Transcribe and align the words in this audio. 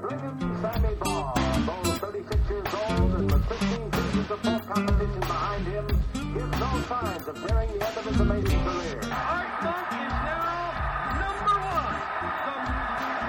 Brigham 0.00 0.38
Sammy 0.62 0.94
Baugh, 0.96 1.34
though 1.66 1.92
36 1.92 2.48
years 2.48 2.66
old 2.72 3.12
and 3.12 3.30
with 3.30 3.44
15 3.48 3.92
seasons 3.92 4.30
of 4.30 4.40
behind 4.42 5.66
him, 5.66 5.86
gives 6.32 6.58
no 6.58 6.80
signs 6.88 7.28
of 7.28 7.34
the 7.42 7.54
end 7.54 7.82
of 7.82 8.04
his 8.06 8.20
amazing 8.20 8.64
career. 8.64 8.98
Is 8.98 9.08
now 9.08 9.20
number 11.20 11.54
one, 11.60 12.00
the 12.46 12.56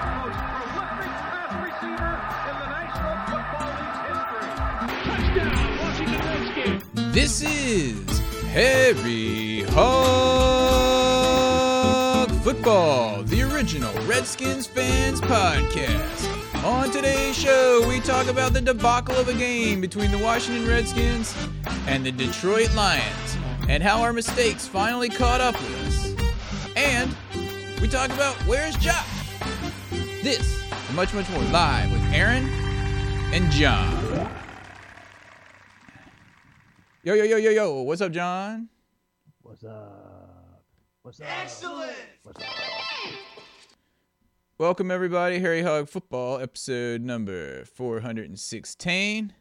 most 0.08 0.40
prolific 0.48 1.12
pass 1.28 1.52
receiver 1.62 2.12
in 2.48 2.54
the 2.56 2.66
National 2.72 3.16
Football 3.28 3.70
League's 3.76 4.00
history. 4.08 4.48
Touchdown, 5.04 5.60
Washington. 5.78 7.12
This 7.12 7.34
is 7.42 8.00
Harry 8.48 9.64
Hog 9.68 9.92
Football, 12.42 13.22
the 13.24 13.42
original 13.42 13.92
Redskins 14.06 14.66
fans 14.66 15.20
podcast. 15.20 16.41
On 16.64 16.92
today's 16.92 17.36
show, 17.36 17.84
we 17.88 17.98
talk 17.98 18.28
about 18.28 18.52
the 18.52 18.60
debacle 18.60 19.16
of 19.16 19.26
a 19.26 19.34
game 19.34 19.80
between 19.80 20.12
the 20.12 20.18
Washington 20.18 20.64
Redskins 20.68 21.36
and 21.88 22.06
the 22.06 22.12
Detroit 22.12 22.72
Lions, 22.76 23.36
and 23.68 23.82
how 23.82 24.00
our 24.00 24.12
mistakes 24.12 24.68
finally 24.68 25.08
caught 25.08 25.40
up 25.40 25.54
with 25.54 25.88
us. 25.88 26.76
And 26.76 27.16
we 27.80 27.88
talk 27.88 28.10
about 28.10 28.36
where's 28.46 28.76
Josh. 28.76 29.04
This 30.22 30.64
and 30.70 30.94
much, 30.94 31.12
much 31.14 31.28
more 31.30 31.42
live 31.46 31.90
with 31.90 32.02
Aaron 32.12 32.48
and 33.34 33.50
John. 33.50 34.30
Yo, 37.02 37.14
yo, 37.14 37.24
yo, 37.24 37.38
yo, 37.38 37.50
yo. 37.50 37.82
What's 37.82 38.02
up, 38.02 38.12
John? 38.12 38.68
What's 39.40 39.64
up? 39.64 40.62
What's 41.02 41.20
up? 41.20 41.26
Excellent. 41.28 41.96
What's 42.22 42.40
up? 42.40 42.81
Welcome, 44.58 44.90
everybody. 44.90 45.38
Harry 45.38 45.62
Hog 45.62 45.88
Football, 45.88 46.38
episode 46.38 47.00
number 47.00 47.64
416. 47.64 49.32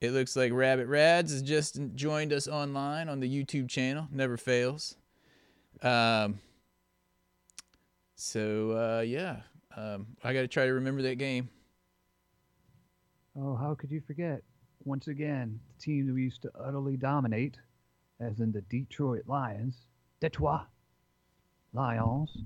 It 0.00 0.10
looks 0.10 0.36
like 0.36 0.52
Rabbit 0.52 0.86
Rads 0.86 1.32
has 1.32 1.42
just 1.42 1.80
joined 1.94 2.32
us 2.32 2.46
online 2.46 3.08
on 3.08 3.20
the 3.20 3.28
YouTube 3.28 3.68
channel. 3.68 4.06
Never 4.12 4.36
fails. 4.36 4.96
Um, 5.82 6.40
so, 8.16 8.72
uh, 8.72 9.00
yeah, 9.00 9.40
um, 9.76 10.08
I 10.22 10.34
got 10.34 10.42
to 10.42 10.48
try 10.48 10.66
to 10.66 10.74
remember 10.74 11.02
that 11.02 11.16
game. 11.16 11.48
Oh, 13.36 13.56
how 13.56 13.74
could 13.74 13.90
you 13.90 14.02
forget? 14.06 14.42
Once 14.84 15.08
again, 15.08 15.58
the 15.74 15.82
team 15.82 16.06
that 16.06 16.12
we 16.12 16.22
used 16.22 16.42
to 16.42 16.50
utterly 16.60 16.98
dominate, 16.98 17.56
as 18.20 18.40
in 18.40 18.52
the 18.52 18.60
Detroit 18.62 19.22
Lions, 19.26 19.86
Detroit 20.20 20.66
Lions, 21.72 22.36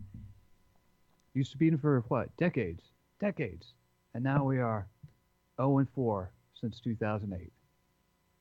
used 1.38 1.52
to 1.52 1.58
beat 1.58 1.70
them 1.70 1.78
for 1.78 2.04
what? 2.08 2.36
Decades. 2.36 2.82
Decades. 3.20 3.72
And 4.14 4.22
now 4.22 4.44
we 4.44 4.58
are 4.58 4.86
0 5.60 5.78
and 5.78 5.88
4 5.94 6.30
since 6.60 6.80
2008. 6.80 7.52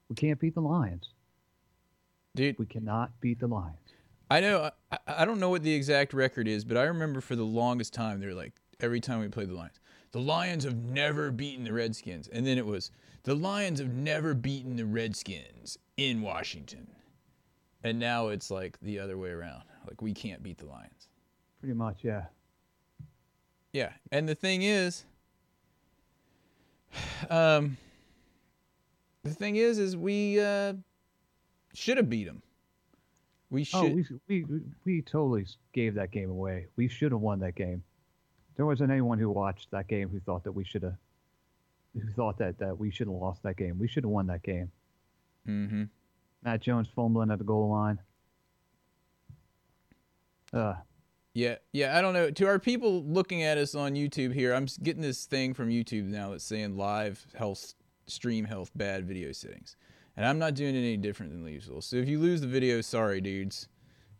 We 0.09 0.15
can't 0.15 0.39
beat 0.39 0.55
the 0.55 0.61
Lions. 0.61 1.09
Dude, 2.35 2.59
We 2.59 2.65
cannot 2.65 3.19
beat 3.19 3.39
the 3.39 3.47
Lions. 3.47 3.77
I 4.29 4.41
know. 4.41 4.69
I, 4.91 4.97
I 5.07 5.25
don't 5.25 5.39
know 5.39 5.49
what 5.49 5.63
the 5.63 5.73
exact 5.73 6.13
record 6.13 6.47
is, 6.47 6.65
but 6.65 6.77
I 6.77 6.83
remember 6.83 7.21
for 7.21 7.35
the 7.35 7.43
longest 7.45 7.93
time 7.93 8.19
they're 8.19 8.33
like 8.33 8.53
every 8.79 8.99
time 8.99 9.19
we 9.21 9.27
played 9.27 9.49
the 9.49 9.55
Lions, 9.55 9.79
the 10.11 10.19
Lions 10.19 10.63
have 10.63 10.75
never 10.75 11.31
beaten 11.31 11.63
the 11.63 11.73
Redskins, 11.73 12.27
and 12.27 12.45
then 12.45 12.57
it 12.57 12.65
was 12.65 12.91
the 13.23 13.33
Lions 13.33 13.79
have 13.79 13.93
never 13.93 14.33
beaten 14.33 14.75
the 14.75 14.85
Redskins 14.85 15.77
in 15.97 16.21
Washington, 16.21 16.87
and 17.83 17.97
now 17.97 18.27
it's 18.27 18.51
like 18.51 18.77
the 18.81 18.99
other 18.99 19.17
way 19.17 19.29
around. 19.29 19.63
Like 19.87 20.01
we 20.01 20.13
can't 20.13 20.43
beat 20.43 20.57
the 20.57 20.67
Lions. 20.67 21.07
Pretty 21.59 21.73
much, 21.73 21.99
yeah. 22.03 22.25
Yeah, 23.73 23.91
and 24.11 24.27
the 24.27 24.35
thing 24.35 24.61
is, 24.61 25.05
um, 27.29 27.77
the 29.23 29.33
thing 29.33 29.57
is, 29.57 29.77
is 29.77 29.95
we 29.97 30.39
uh, 30.39 30.73
should 31.73 31.97
have 31.97 32.09
beat 32.09 32.25
them. 32.25 32.41
We 33.49 33.63
should. 33.63 33.77
Oh, 33.77 34.01
we, 34.27 34.43
we 34.45 34.61
we 34.85 35.01
totally 35.01 35.45
gave 35.73 35.95
that 35.95 36.11
game 36.11 36.29
away. 36.29 36.67
We 36.75 36.87
should 36.87 37.11
have 37.11 37.21
won 37.21 37.39
that 37.39 37.55
game. 37.55 37.83
There 38.55 38.65
wasn't 38.65 38.91
anyone 38.91 39.19
who 39.19 39.29
watched 39.29 39.71
that 39.71 39.87
game 39.87 40.09
who 40.09 40.19
thought 40.19 40.43
that 40.43 40.51
we 40.51 40.65
should 40.65 40.83
have, 40.83 40.95
who 41.93 42.11
thought 42.13 42.37
that 42.39 42.57
that 42.59 42.77
we 42.77 42.91
should 42.91 43.07
have 43.07 43.15
lost 43.15 43.43
that 43.43 43.55
game. 43.55 43.77
We 43.79 43.87
should 43.87 44.03
have 44.03 44.11
won 44.11 44.27
that 44.27 44.43
game. 44.43 44.71
mm-hmm. 45.47 45.83
Matt 46.43 46.61
Jones 46.61 46.87
fumbling 46.95 47.31
at 47.31 47.37
the 47.37 47.45
goal 47.45 47.69
line. 47.69 47.99
Uh, 50.53 50.75
Yeah, 51.37 51.57
yeah, 51.71 51.95
I 51.95 52.01
don't 52.01 52.15
know. 52.15 52.31
To 52.31 52.47
our 52.47 52.57
people 52.57 53.03
looking 53.03 53.43
at 53.43 53.59
us 53.59 53.75
on 53.75 53.93
YouTube 53.93 54.33
here, 54.33 54.55
I'm 54.55 54.65
getting 54.81 55.03
this 55.03 55.25
thing 55.25 55.53
from 55.53 55.69
YouTube 55.69 56.05
now 56.05 56.31
that's 56.31 56.43
saying 56.43 56.75
live 56.75 57.27
health 57.35 57.75
stream 58.07 58.43
health 58.43 58.71
bad 58.73 59.07
video 59.07 59.31
settings. 59.33 59.75
And 60.15 60.25
I'm 60.25 60.39
not 60.39 60.55
doing 60.55 60.73
it 60.73 60.79
any 60.79 60.97
different 60.97 61.31
than 61.31 61.45
usual. 61.45 61.83
So 61.83 61.97
if 61.97 62.09
you 62.09 62.17
lose 62.17 62.41
the 62.41 62.47
video, 62.47 62.81
sorry 62.81 63.21
dudes. 63.21 63.67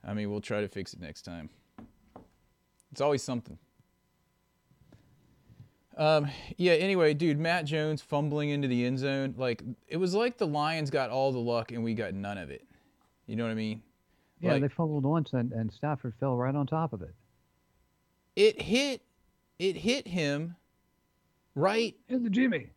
I 0.05 0.13
mean, 0.13 0.29
we'll 0.29 0.41
try 0.41 0.61
to 0.61 0.67
fix 0.67 0.94
it 0.94 1.00
next 1.00 1.23
time. 1.23 1.50
It's 2.91 3.01
always 3.01 3.23
something. 3.23 3.57
Um, 5.97 6.28
yeah, 6.55 6.73
anyway, 6.73 7.16
dude, 7.16 7.39
Matt 7.39 7.66
Jones 7.66 7.99
fumbling 7.99 8.51
into 8.51 8.67
the 8.67 8.85
end 8.85 8.99
zone, 8.99 9.34
like 9.39 9.63
it 9.88 9.97
was 9.97 10.13
like 10.13 10.38
the 10.38 10.45
Lions 10.45 10.91
got 10.91 11.09
all 11.09 11.31
the 11.31 11.39
luck 11.39 11.72
and 11.72 11.84
we 11.84 11.95
got 11.95 12.13
none 12.13 12.38
of 12.38 12.51
it. 12.51 12.67
You 13.25 13.35
know 13.38 13.44
what 13.44 13.51
I 13.51 13.55
mean? 13.55 13.81
Yeah, 14.40 14.53
Like- 14.53 14.62
they 14.62 14.68
fumbled 14.70 15.03
once 15.03 15.34
and, 15.34 15.52
and 15.52 15.72
Stafford 15.72 16.14
fell 16.20 16.36
right 16.36 16.56
on 16.56 16.66
top 16.68 16.94
of 16.94 17.02
it. 17.02 17.14
It 18.36 18.62
hit 18.62 19.02
it 19.59 19.75
hit 19.78 20.08
him 20.08 20.56
right 21.56 21.96
In 22.08 22.24
the 22.24 22.30
Jimmy. 22.30 22.70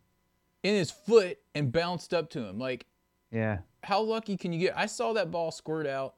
in 0.63 0.73
his 0.75 0.89
foot 0.89 1.37
and 1.53 1.71
bounced 1.71 2.13
up 2.13 2.29
to 2.31 2.43
him. 2.43 2.57
Like, 2.57 2.87
Yeah. 3.31 3.59
how 3.83 4.01
lucky 4.01 4.35
can 4.37 4.51
you 4.53 4.59
get? 4.59 4.75
I 4.75 4.87
saw 4.87 5.13
that 5.13 5.29
ball 5.29 5.51
squirt 5.51 5.85
out, 5.85 6.15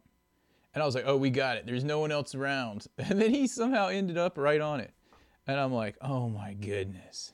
and 0.74 0.82
I 0.82 0.86
was 0.86 0.96
like, 0.96 1.03
"Oh, 1.06 1.18
we 1.18 1.30
got 1.30 1.58
it. 1.58 1.66
There's 1.66 1.84
no 1.84 2.00
one 2.00 2.12
else 2.14 2.34
around." 2.36 2.88
And 2.98 3.20
then 3.22 3.32
he 3.32 3.46
somehow 3.48 3.88
ended 3.90 4.18
up 4.18 4.38
right 4.38 4.62
on 4.62 4.80
it, 4.80 4.94
and 5.48 5.59
I'm 5.59 5.74
like, 5.74 5.98
"Oh 6.02 6.30
my 6.30 6.53
goodness!" 6.53 7.34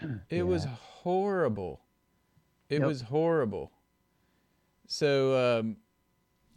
It 0.28 0.42
was 0.42 0.64
horrible. 0.64 1.80
It 2.68 2.80
Yep. 2.80 2.88
was 2.88 3.00
horrible. 3.02 3.70
So 4.88 5.60
um, 5.60 5.76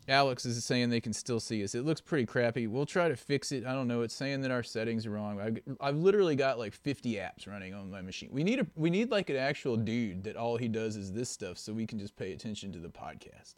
Alex 0.10 0.46
is 0.46 0.64
saying 0.66 0.90
they 0.90 1.00
can 1.00 1.14
still 1.14 1.40
see 1.40 1.64
us. 1.64 1.76
It 1.76 1.86
looks 1.86 2.02
pretty 2.02 2.26
crappy. 2.26 2.68
We'll 2.68 2.86
try 2.86 3.10
to 3.10 3.16
fix 3.16 3.52
it. 3.52 3.66
I 3.66 3.74
don't 3.74 3.88
know. 3.88 4.02
It's 4.02 4.16
saying 4.16 4.42
that 4.42 4.52
our 4.52 4.64
settings 4.64 5.06
are 5.06 5.12
wrong. 5.12 5.40
I've, 5.40 5.60
I've 5.80 5.98
literally 5.98 6.36
got 6.36 6.58
like 6.58 6.74
50 6.74 7.16
apps 7.16 7.48
running 7.48 7.74
on 7.74 7.92
my 7.92 8.02
machine. 8.02 8.30
We 8.32 8.44
need 8.44 8.60
a 8.60 8.68
we 8.76 8.90
need 8.90 9.12
like 9.12 9.30
an 9.30 9.36
actual 9.36 9.78
dude 9.78 10.24
that 10.24 10.36
all 10.36 10.58
he 10.58 10.68
does 10.68 10.96
is 10.96 11.14
this 11.14 11.30
stuff, 11.30 11.58
so 11.58 11.74
we 11.74 11.86
can 11.86 12.00
just 12.00 12.16
pay 12.16 12.34
attention 12.34 12.72
to 12.74 12.80
the 12.80 12.90
podcast. 12.90 13.56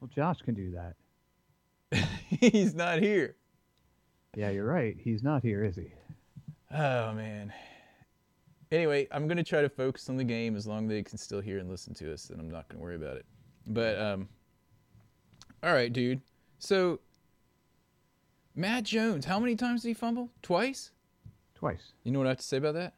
Well, 0.00 0.10
Josh 0.14 0.42
can 0.42 0.54
do 0.54 0.72
that. 0.72 2.08
He's 2.28 2.74
not 2.74 3.00
here. 3.00 3.36
Yeah, 4.36 4.50
you're 4.50 4.66
right. 4.66 4.96
He's 4.98 5.22
not 5.22 5.42
here, 5.42 5.64
is 5.64 5.76
he? 5.76 5.92
Oh 6.72 7.12
man. 7.14 7.52
Anyway, 8.70 9.08
I'm 9.12 9.28
gonna 9.28 9.44
try 9.44 9.62
to 9.62 9.68
focus 9.68 10.10
on 10.10 10.16
the 10.16 10.24
game 10.24 10.56
as 10.56 10.66
long 10.66 10.84
as 10.84 10.90
they 10.90 11.02
can 11.02 11.16
still 11.16 11.40
hear 11.40 11.58
and 11.58 11.70
listen 11.70 11.94
to 11.94 12.12
us, 12.12 12.30
and 12.30 12.40
I'm 12.40 12.50
not 12.50 12.68
gonna 12.68 12.82
worry 12.82 12.96
about 12.96 13.16
it. 13.16 13.24
But 13.66 13.98
um, 13.98 14.28
all 15.62 15.72
right, 15.72 15.92
dude. 15.92 16.20
So 16.58 17.00
Matt 18.54 18.84
Jones, 18.84 19.24
how 19.24 19.38
many 19.38 19.56
times 19.56 19.82
did 19.82 19.88
he 19.88 19.94
fumble? 19.94 20.30
Twice. 20.42 20.90
Twice. 21.54 21.92
You 22.04 22.12
know 22.12 22.18
what 22.18 22.26
I 22.26 22.30
have 22.30 22.38
to 22.38 22.44
say 22.44 22.56
about 22.58 22.74
that? 22.74 22.94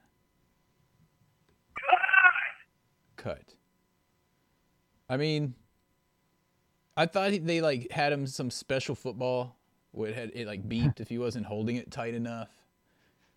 Cut. 3.17 3.55
I 5.09 5.17
mean, 5.17 5.55
I 6.97 7.07
thought 7.07 7.33
they 7.43 7.61
like 7.61 7.91
had 7.91 8.13
him 8.13 8.27
some 8.27 8.51
special 8.51 8.95
football 8.95 9.57
where 9.93 10.11
it 10.11 10.15
had 10.17 10.31
it 10.35 10.47
like 10.47 10.69
beeped 10.69 11.01
if 11.01 11.09
he 11.09 11.19
wasn't 11.19 11.47
holding 11.47 11.77
it 11.77 11.91
tight 11.91 12.15
enough. 12.15 12.49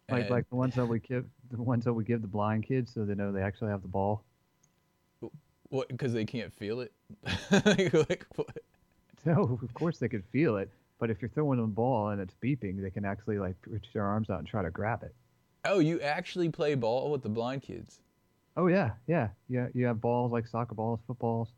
Like 0.10 0.24
And- 0.24 0.30
like 0.30 0.50
the 0.50 0.56
ones 0.56 0.76
that 0.76 0.86
we 0.86 1.00
give 1.00 1.26
the 1.50 1.62
ones 1.62 1.84
that 1.86 1.94
we 1.94 2.04
give 2.04 2.22
the 2.22 2.28
blind 2.28 2.66
kids 2.66 2.94
so 2.94 3.06
they 3.06 3.16
know 3.16 3.32
they 3.32 3.42
actually 3.42 3.72
have 3.72 3.82
the 3.82 3.88
ball. 3.88 4.24
What? 5.70 5.88
Because 5.88 6.12
they 6.12 6.26
can't 6.26 6.52
feel 6.54 6.82
it. 6.82 6.92
like, 7.52 7.94
like, 8.10 8.26
what? 8.36 8.58
No, 9.26 9.60
of 9.62 9.74
course 9.74 10.00
they 10.00 10.10
could 10.10 10.24
feel 10.32 10.58
it, 10.58 10.70
but 11.00 11.10
if 11.10 11.22
you're 11.22 11.30
throwing 11.30 11.60
them 11.60 11.68
the 11.70 11.76
ball 11.76 12.10
and 12.10 12.20
it's 12.20 12.34
beeping, 12.44 12.82
they 12.82 12.90
can 12.90 13.06
actually 13.06 13.38
like 13.38 13.56
reach 13.68 13.86
their 13.94 14.04
arms 14.06 14.30
out 14.30 14.40
and 14.40 14.48
try 14.48 14.64
to 14.64 14.72
grab 14.72 15.04
it. 15.04 15.14
Oh, 15.64 15.80
you 15.80 16.02
actually 16.02 16.50
play 16.50 16.74
ball 16.76 17.12
with 17.12 17.22
the 17.22 17.30
blind 17.30 17.62
kids? 17.62 18.00
Oh 18.58 18.68
yeah, 18.68 18.92
yeah, 19.08 19.30
yeah. 19.48 19.68
You 19.74 19.86
have 19.86 20.02
balls 20.02 20.32
like 20.32 20.48
soccer 20.48 20.76
balls, 20.76 21.00
footballs. 21.06 21.50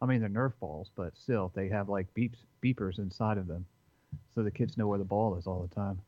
I 0.00 0.06
mean, 0.06 0.20
they're 0.20 0.30
Nerf 0.30 0.54
balls, 0.58 0.90
but 0.96 1.16
still, 1.16 1.52
they 1.54 1.68
have 1.68 1.88
like 1.88 2.12
beeps, 2.14 2.38
beepers 2.62 2.98
inside 2.98 3.38
of 3.38 3.46
them, 3.46 3.64
so 4.34 4.42
the 4.42 4.50
kids 4.50 4.76
know 4.76 4.88
where 4.88 4.98
the 4.98 5.04
ball 5.04 5.36
is 5.36 5.46
all 5.46 5.62
the 5.68 5.74
time. 5.74 6.00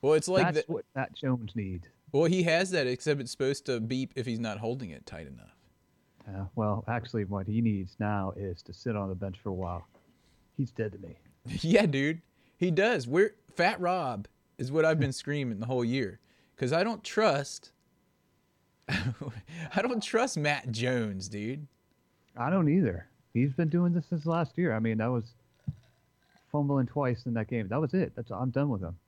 Well, 0.00 0.14
it's 0.14 0.28
like 0.28 0.46
That's 0.46 0.66
that. 0.66 0.70
what 0.70 0.84
Matt 0.94 1.14
Jones 1.14 1.54
needs. 1.54 1.86
Well, 2.12 2.24
he 2.24 2.44
has 2.44 2.70
that, 2.70 2.86
except 2.86 3.20
it's 3.20 3.30
supposed 3.30 3.66
to 3.66 3.78
beep 3.80 4.12
if 4.16 4.26
he's 4.26 4.40
not 4.40 4.58
holding 4.58 4.90
it 4.90 5.04
tight 5.06 5.26
enough. 5.26 5.54
Uh, 6.26 6.46
well, 6.54 6.84
actually, 6.88 7.24
what 7.24 7.46
he 7.46 7.60
needs 7.60 7.96
now 7.98 8.32
is 8.36 8.62
to 8.62 8.72
sit 8.72 8.96
on 8.96 9.08
the 9.08 9.14
bench 9.14 9.38
for 9.42 9.50
a 9.50 9.54
while. 9.54 9.86
He's 10.60 10.72
dead 10.72 10.92
to 10.92 10.98
me. 10.98 11.16
yeah, 11.62 11.86
dude, 11.86 12.20
he 12.58 12.70
does. 12.70 13.08
We're 13.08 13.34
Fat 13.56 13.80
Rob 13.80 14.28
is 14.58 14.70
what 14.70 14.84
I've 14.84 15.00
been 15.00 15.10
screaming 15.12 15.58
the 15.58 15.64
whole 15.64 15.86
year 15.86 16.20
because 16.54 16.70
I 16.70 16.84
don't 16.84 17.02
trust 17.02 17.72
I 19.74 19.80
don't 19.80 20.02
trust 20.02 20.36
Matt 20.36 20.70
Jones, 20.70 21.30
dude. 21.30 21.66
I 22.36 22.50
don't 22.50 22.68
either. 22.68 23.06
He's 23.32 23.54
been 23.54 23.70
doing 23.70 23.94
this 23.94 24.04
since 24.10 24.26
last 24.26 24.58
year. 24.58 24.74
I 24.74 24.80
mean, 24.80 24.98
that 24.98 25.10
was 25.10 25.32
fumbling 26.52 26.86
twice 26.86 27.24
in 27.24 27.32
that 27.32 27.48
game. 27.48 27.68
That 27.68 27.80
was 27.80 27.94
it. 27.94 28.12
That's 28.14 28.30
I'm 28.30 28.50
done 28.50 28.68
with 28.68 28.82
him. 28.82 28.98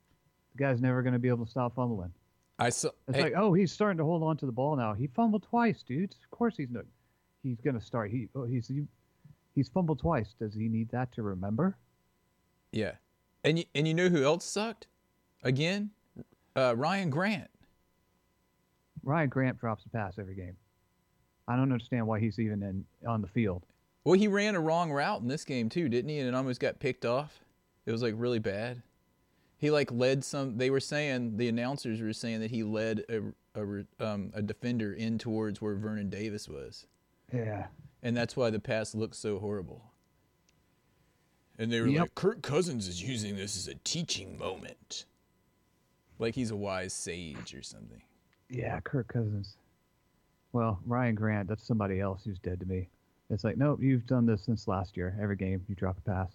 The 0.57 0.65
guy's 0.65 0.81
never 0.81 1.03
going 1.03 1.13
to 1.13 1.19
be 1.19 1.29
able 1.29 1.45
to 1.45 1.51
stop 1.51 1.75
fumbling. 1.75 2.15
I 2.59 2.71
saw. 2.71 2.89
It's 3.09 3.19
hey, 3.19 3.25
like, 3.25 3.35
oh, 3.37 3.53
he's 3.53 3.73
starting 3.73 3.99
to 3.99 4.05
hold 4.05 4.23
on 4.23 4.39
to 4.39 4.47
the 4.47 4.53
ball 4.53 4.75
now. 4.75 4.95
He 4.95 5.07
fumbled 5.09 5.43
twice, 5.43 5.83
dude. 5.83 6.15
Of 6.25 6.31
course 6.31 6.57
he's 6.57 6.71
not. 6.71 6.87
He's 7.43 7.61
going 7.61 7.79
to 7.79 7.85
start. 7.85 8.11
He 8.11 8.29
oh, 8.35 8.45
he's 8.45 8.69
he, 8.69 8.85
he's 9.55 9.69
fumbled 9.69 9.99
twice. 9.99 10.35
Does 10.39 10.55
he 10.55 10.69
need 10.69 10.91
that 10.91 11.13
to 11.13 11.23
remember? 11.23 11.77
yeah, 12.73 12.93
and 13.45 13.59
you, 13.59 13.65
and 13.75 13.87
you 13.87 13.95
know 13.95 14.09
who 14.09 14.25
else 14.25 14.45
sucked? 14.45 14.87
Again, 15.43 15.91
uh, 16.57 16.75
Ryan 16.77 17.11
Grant. 17.11 17.51
Ryan 19.03 19.29
Grant 19.29 19.59
drops 19.59 19.85
a 19.85 19.89
pass 19.89 20.15
every 20.19 20.35
game. 20.35 20.57
I 21.49 21.57
don't 21.57 21.73
understand 21.73 22.07
why 22.07 22.21
he's 22.21 22.39
even 22.39 22.63
in 22.63 22.85
on 23.07 23.21
the 23.21 23.29
field. 23.29 23.65
Well, 24.05 24.19
he 24.19 24.29
ran 24.29 24.55
a 24.55 24.61
wrong 24.61 24.93
route 24.93 25.21
in 25.21 25.29
this 25.29 25.45
game 25.45 25.69
too, 25.69 25.89
didn't 25.89 26.09
he? 26.09 26.19
And 26.19 26.29
it 26.29 26.35
almost 26.35 26.61
got 26.61 26.79
picked 26.79 27.05
off. 27.05 27.41
It 27.85 27.93
was 27.93 28.03
like 28.03 28.15
really 28.17 28.39
bad. 28.39 28.83
He 29.59 29.71
like 29.71 29.91
led 29.91 30.25
some. 30.25 30.57
They 30.57 30.71
were 30.71 30.81
saying 30.81 31.37
the 31.37 31.49
announcers 31.49 32.01
were 32.01 32.13
saying 32.13 32.41
that 32.41 32.51
he 32.51 32.63
led 32.63 33.05
a 33.09 33.33
a, 33.55 34.05
um, 34.05 34.33
a 34.35 34.43
defender 34.43 34.93
in 34.93 35.19
towards 35.19 35.61
where 35.61 35.75
Vernon 35.75 36.09
Davis 36.09 36.49
was, 36.49 36.87
Yeah. 37.33 37.67
and 38.03 38.17
that's 38.17 38.37
why 38.37 38.51
the 38.51 38.59
pass 38.61 38.95
looks 38.95 39.19
so 39.19 39.39
horrible. 39.39 39.93
And 41.59 41.73
they 41.73 41.81
were 41.81 41.87
Yep. 41.87 42.01
like, 42.01 42.15
Kirk 42.15 42.43
Cousins 42.43 42.89
is 42.89 43.03
using 43.03 43.37
this 43.37 43.57
as 43.57 43.69
a 43.69 43.75
teaching 43.85 44.37
moment, 44.39 45.05
like 46.19 46.35
he's 46.35 46.51
a 46.51 46.57
wise 46.57 46.93
sage 46.93 47.55
or 47.55 47.63
something. 47.63 48.03
Yeah, 48.49 48.81
Kirk 48.81 49.09
Cousins. 49.09 49.57
Well, 50.53 50.81
Ryan 50.85 51.15
Grant, 51.15 51.49
that's 51.49 51.65
somebody 51.67 52.01
else 52.01 52.25
who's 52.25 52.39
dead 52.39 52.61
to 52.61 52.67
me. 52.67 52.89
It's 53.31 53.45
like, 53.45 53.57
nope, 53.57 53.81
you've 53.83 54.07
done 54.07 54.27
this 54.27 54.43
since 54.45 54.69
last 54.69 54.97
year. 54.97 55.17
Every 55.21 55.37
game 55.37 55.65
you 55.69 55.75
drop 55.75 55.97
a 55.99 56.01
pass. 56.03 56.33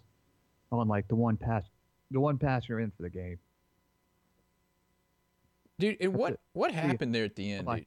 On 0.72 0.88
like 0.88 1.08
the 1.08 1.16
one 1.16 1.38
pass, 1.38 1.64
the 2.12 2.20
one 2.20 2.38
pass 2.40 2.68
you're 2.68 2.80
in 2.80 2.92
for 2.92 3.04
the 3.04 3.10
game. 3.10 3.38
Dude, 5.80 5.98
and 6.02 6.12
That's 6.14 6.20
what 6.20 6.34
it. 6.34 6.40
what 6.54 6.72
happened 6.72 7.14
there 7.14 7.26
at 7.26 7.36
the 7.36 7.52
end, 7.52 7.68
dude? 7.68 7.86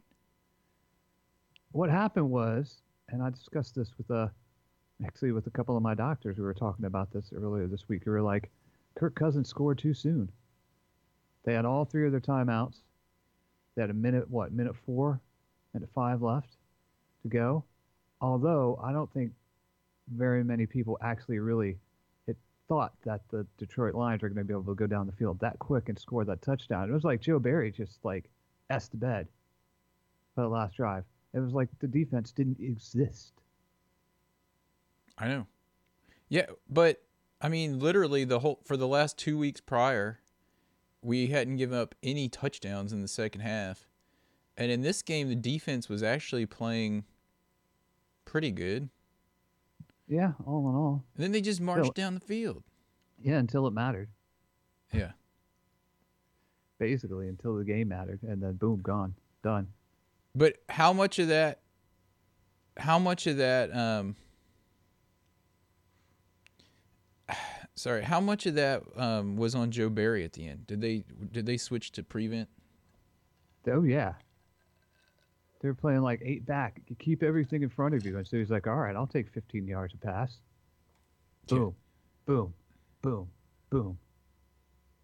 What 1.73 1.91
happened 1.91 2.31
was, 2.31 2.83
and 3.11 3.23
I 3.23 3.31
discussed 3.31 3.75
this 3.75 3.91
with 3.99 4.11
uh, 4.11 4.29
actually 5.05 5.33
with 5.33 5.47
a 5.47 5.51
couple 5.51 5.77
of 5.77 5.83
my 5.83 5.95
doctors 5.95 6.37
who 6.37 6.43
were 6.43 6.55
talking 6.55 6.85
about 6.85 7.13
this 7.13 7.33
earlier 7.35 7.67
this 7.67 7.89
week. 7.89 8.03
Who 8.05 8.11
were 8.11 8.23
like, 8.23 8.51
Kirk 8.95 9.15
Cousins 9.15 9.49
scored 9.49 9.79
too 9.79 9.95
soon. 9.95 10.31
They 11.45 11.55
had 11.55 11.65
all 11.65 11.85
three 11.85 12.07
of 12.07 12.13
their 12.13 12.21
timeouts. 12.21 12.77
They 13.75 13.83
had 13.83 13.91
a 13.91 13.95
minute, 13.95 14.29
what, 14.29 14.53
minute 14.53 14.77
four, 14.85 15.21
minute 15.73 15.89
five 15.95 16.23
left 16.23 16.57
to 17.23 17.29
go. 17.29 17.65
Although 18.21 18.79
I 18.83 18.93
don't 18.93 19.11
think 19.13 19.33
very 20.15 20.45
many 20.45 20.67
people 20.67 20.99
actually 21.01 21.39
really 21.39 21.79
had 22.27 22.37
thought 22.69 22.93
that 23.05 23.23
the 23.31 23.47
Detroit 23.59 23.95
Lions 23.95 24.23
were 24.23 24.29
going 24.29 24.39
to 24.39 24.45
be 24.45 24.53
able 24.53 24.65
to 24.65 24.75
go 24.75 24.87
down 24.87 25.07
the 25.07 25.13
field 25.13 25.41
that 25.41 25.59
quick 25.59 25.89
and 25.89 25.99
score 25.99 26.25
that 26.25 26.43
touchdown. 26.43 26.91
It 26.91 26.93
was 26.93 27.05
like 27.05 27.21
Joe 27.21 27.39
Barry 27.39 27.71
just 27.71 28.05
like 28.05 28.29
s 28.69 28.89
the 28.89 28.99
bed 28.99 29.29
for 30.35 30.43
the 30.43 30.49
last 30.49 30.77
drive. 30.77 31.05
It 31.33 31.41
was 31.41 31.53
like 31.53 31.69
the 31.79 31.87
defense 31.87 32.33
didn't 32.33 32.61
exist. 32.61 33.33
I 35.17 35.29
know. 35.29 35.47
Yeah, 36.29 36.47
but 36.69 37.03
I 37.41 37.49
mean, 37.49 37.79
literally 37.79 38.25
the 38.25 38.41
whole 38.41 38.61
for 38.65 38.77
the 38.77 38.89
last 38.89 39.17
two 39.19 39.39
weeks 39.39 39.61
prior, 39.61 40.21
we 41.03 41.29
hadn't 41.29 41.57
given 41.57 41.79
up 41.79 41.95
any 42.03 42.29
touchdowns 42.29 42.93
in 42.93 43.03
the 43.03 43.09
second 43.09 43.43
half, 43.43 43.87
and 44.57 44.71
in 44.71 44.83
this 44.83 45.03
game, 45.03 45.29
the 45.29 45.37
defense 45.37 45.89
was 45.89 46.03
actually 46.03 46.47
playing 46.47 47.05
pretty 48.25 48.51
good. 48.51 48.89
Yeah, 50.09 50.33
all 50.45 50.69
in 50.69 50.75
all. 50.75 51.05
And 51.15 51.25
then 51.25 51.33
they 51.33 51.41
just 51.41 51.61
marched 51.61 51.95
down 51.95 52.15
the 52.15 52.21
field. 52.21 52.65
Yeah, 53.23 53.39
until 53.39 53.67
it 53.67 53.73
mattered. 53.73 54.09
Yeah. 54.93 55.13
Basically, 56.79 57.29
until 57.29 57.57
the 57.57 57.65
game 57.65 57.89
mattered, 57.89 58.21
and 58.23 58.43
then 58.43 58.55
boom, 58.55 58.81
gone, 58.83 59.15
done. 59.43 59.69
But 60.35 60.57
how 60.69 60.93
much 60.93 61.19
of 61.19 61.29
that? 61.29 61.61
How 62.77 62.99
much 62.99 63.27
of 63.27 63.37
that? 63.39 63.75
Um, 63.75 64.17
sorry, 67.75 68.03
how 68.03 68.21
much 68.21 68.47
of 68.47 68.55
that 68.55 68.83
um, 68.97 69.37
was 69.37 69.55
on 69.55 69.71
Joe 69.71 69.89
Barry 69.89 70.25
at 70.25 70.33
the 70.35 70.49
end? 70.49 70.67
Did 70.67 70.81
they 70.81 71.05
did 71.33 71.47
they 71.47 71.57
switch 71.57 71.93
to 71.93 72.03
prevent? 72.03 72.49
Oh 73.71 73.83
yeah. 73.83 74.15
They 75.61 75.69
were 75.69 75.75
playing 75.75 76.01
like 76.01 76.23
eight 76.25 76.47
back. 76.47 76.81
You 76.89 76.97
keep 76.97 77.23
everything 77.23 77.63
in 77.63 77.69
front 77.69 77.95
of 77.95 78.07
you, 78.07 78.17
and 78.17 78.27
so 78.27 78.39
he's 78.39 78.51
like, 78.51 78.67
"All 78.67 78.77
right, 78.77 78.97
I'll 78.97 79.07
take 79.07 79.31
15 79.31 79.67
yards 79.67 79.93
of 79.93 80.01
pass." 80.01 80.39
Yeah. 81.49 81.59
Boom, 81.59 81.75
boom, 82.25 82.55
boom, 83.03 83.29
boom. 83.69 83.99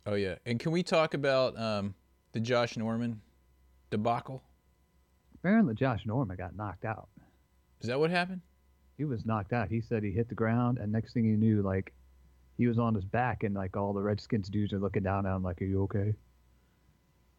Oh 0.07 0.15
yeah, 0.15 0.37
and 0.47 0.59
can 0.59 0.73
we 0.73 0.83
talk 0.83 1.13
about 1.13 1.59
um, 1.61 1.95
the 2.33 2.41
Josh 2.41 2.79
Norman 2.79 3.21
debacle? 3.91 4.43
Apparently, 5.47 5.77
Josh 5.77 6.05
Norman 6.07 6.37
got 6.37 6.57
knocked 6.57 6.85
out. 6.85 7.09
Is 7.81 7.87
that 7.87 8.01
what 8.01 8.11
happened? 8.11 8.41
He 8.99 9.05
was 9.05 9.25
knocked 9.25 9.53
out. 9.53 9.69
He 9.69 9.81
said 9.81 10.03
he 10.03 10.11
hit 10.11 10.29
the 10.29 10.35
ground, 10.35 10.79
and 10.79 10.91
next 10.91 11.13
thing 11.13 11.23
he 11.23 11.37
knew, 11.37 11.63
like, 11.63 11.95
he 12.57 12.67
was 12.67 12.81
on 12.81 12.97
his 12.97 13.05
back, 13.05 13.45
and 13.45 13.55
like 13.55 13.77
all 13.77 13.93
the 13.93 14.03
Redskins 14.03 14.49
dudes 14.49 14.73
are 14.73 14.81
looking 14.81 15.05
down 15.05 15.25
at 15.25 15.37
him, 15.37 15.45
like, 15.45 15.63
"Are 15.63 15.65
you 15.65 15.85
okay?" 15.85 16.17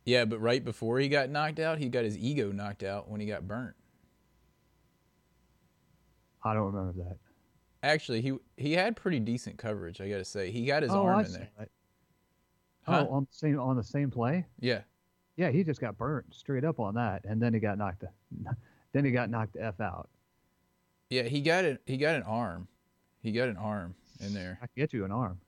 Yeah, 0.06 0.24
but 0.24 0.40
right 0.40 0.64
before 0.64 1.00
he 1.00 1.10
got 1.10 1.30
knocked 1.30 1.60
out, 1.60 1.80
he 1.80 1.90
got 1.90 2.06
his 2.06 2.18
ego 2.18 2.54
knocked 2.54 2.82
out 2.82 3.10
when 3.10 3.20
he 3.20 3.28
got 3.28 3.46
burnt. 3.46 3.76
I 6.46 6.54
don't 6.54 6.72
remember 6.72 7.04
that. 7.04 7.18
Actually, 7.84 8.22
he 8.22 8.38
he 8.56 8.72
had 8.72 8.96
pretty 8.96 9.20
decent 9.20 9.58
coverage, 9.58 10.00
I 10.00 10.08
got 10.08 10.20
to 10.20 10.26
say. 10.26 10.50
He 10.50 10.66
got 10.66 10.82
his 10.82 10.94
oh, 10.94 11.04
arm 11.04 11.20
I 11.20 11.24
in 11.26 11.34
there. 11.34 11.50
Huh? 12.84 13.06
Oh, 13.10 13.16
on 13.16 13.28
the 13.30 13.36
same 13.36 13.60
on 13.60 13.76
the 13.76 13.84
same 13.84 14.10
play. 14.10 14.46
Yeah. 14.62 14.84
Yeah, 15.38 15.52
he 15.52 15.64
just 15.64 15.80
got 15.80 15.98
burnt 15.98 16.26
straight 16.34 16.66
up 16.66 16.80
on 16.80 16.96
that, 16.96 17.24
and 17.24 17.42
then 17.42 17.54
he 17.54 17.60
got 17.60 17.78
knocked. 17.78 18.04
Then 18.94 19.04
he 19.04 19.12
got 19.12 19.30
knocked 19.30 19.54
the 19.54 19.64
f 19.64 19.80
out. 19.80 20.10
Yeah, 21.10 21.24
he 21.24 21.42
got 21.42 21.66
it. 21.66 21.82
He 21.86 21.98
got 21.98 22.16
an 22.16 22.24
arm. 22.24 22.68
He 23.22 23.32
got 23.32 23.50
an 23.50 23.58
arm 23.58 23.96
in 24.22 24.34
there. 24.34 24.58
I 24.62 24.66
can 24.66 24.74
get 24.78 24.94
you 24.94 25.04
an 25.06 25.12
arm. 25.12 25.40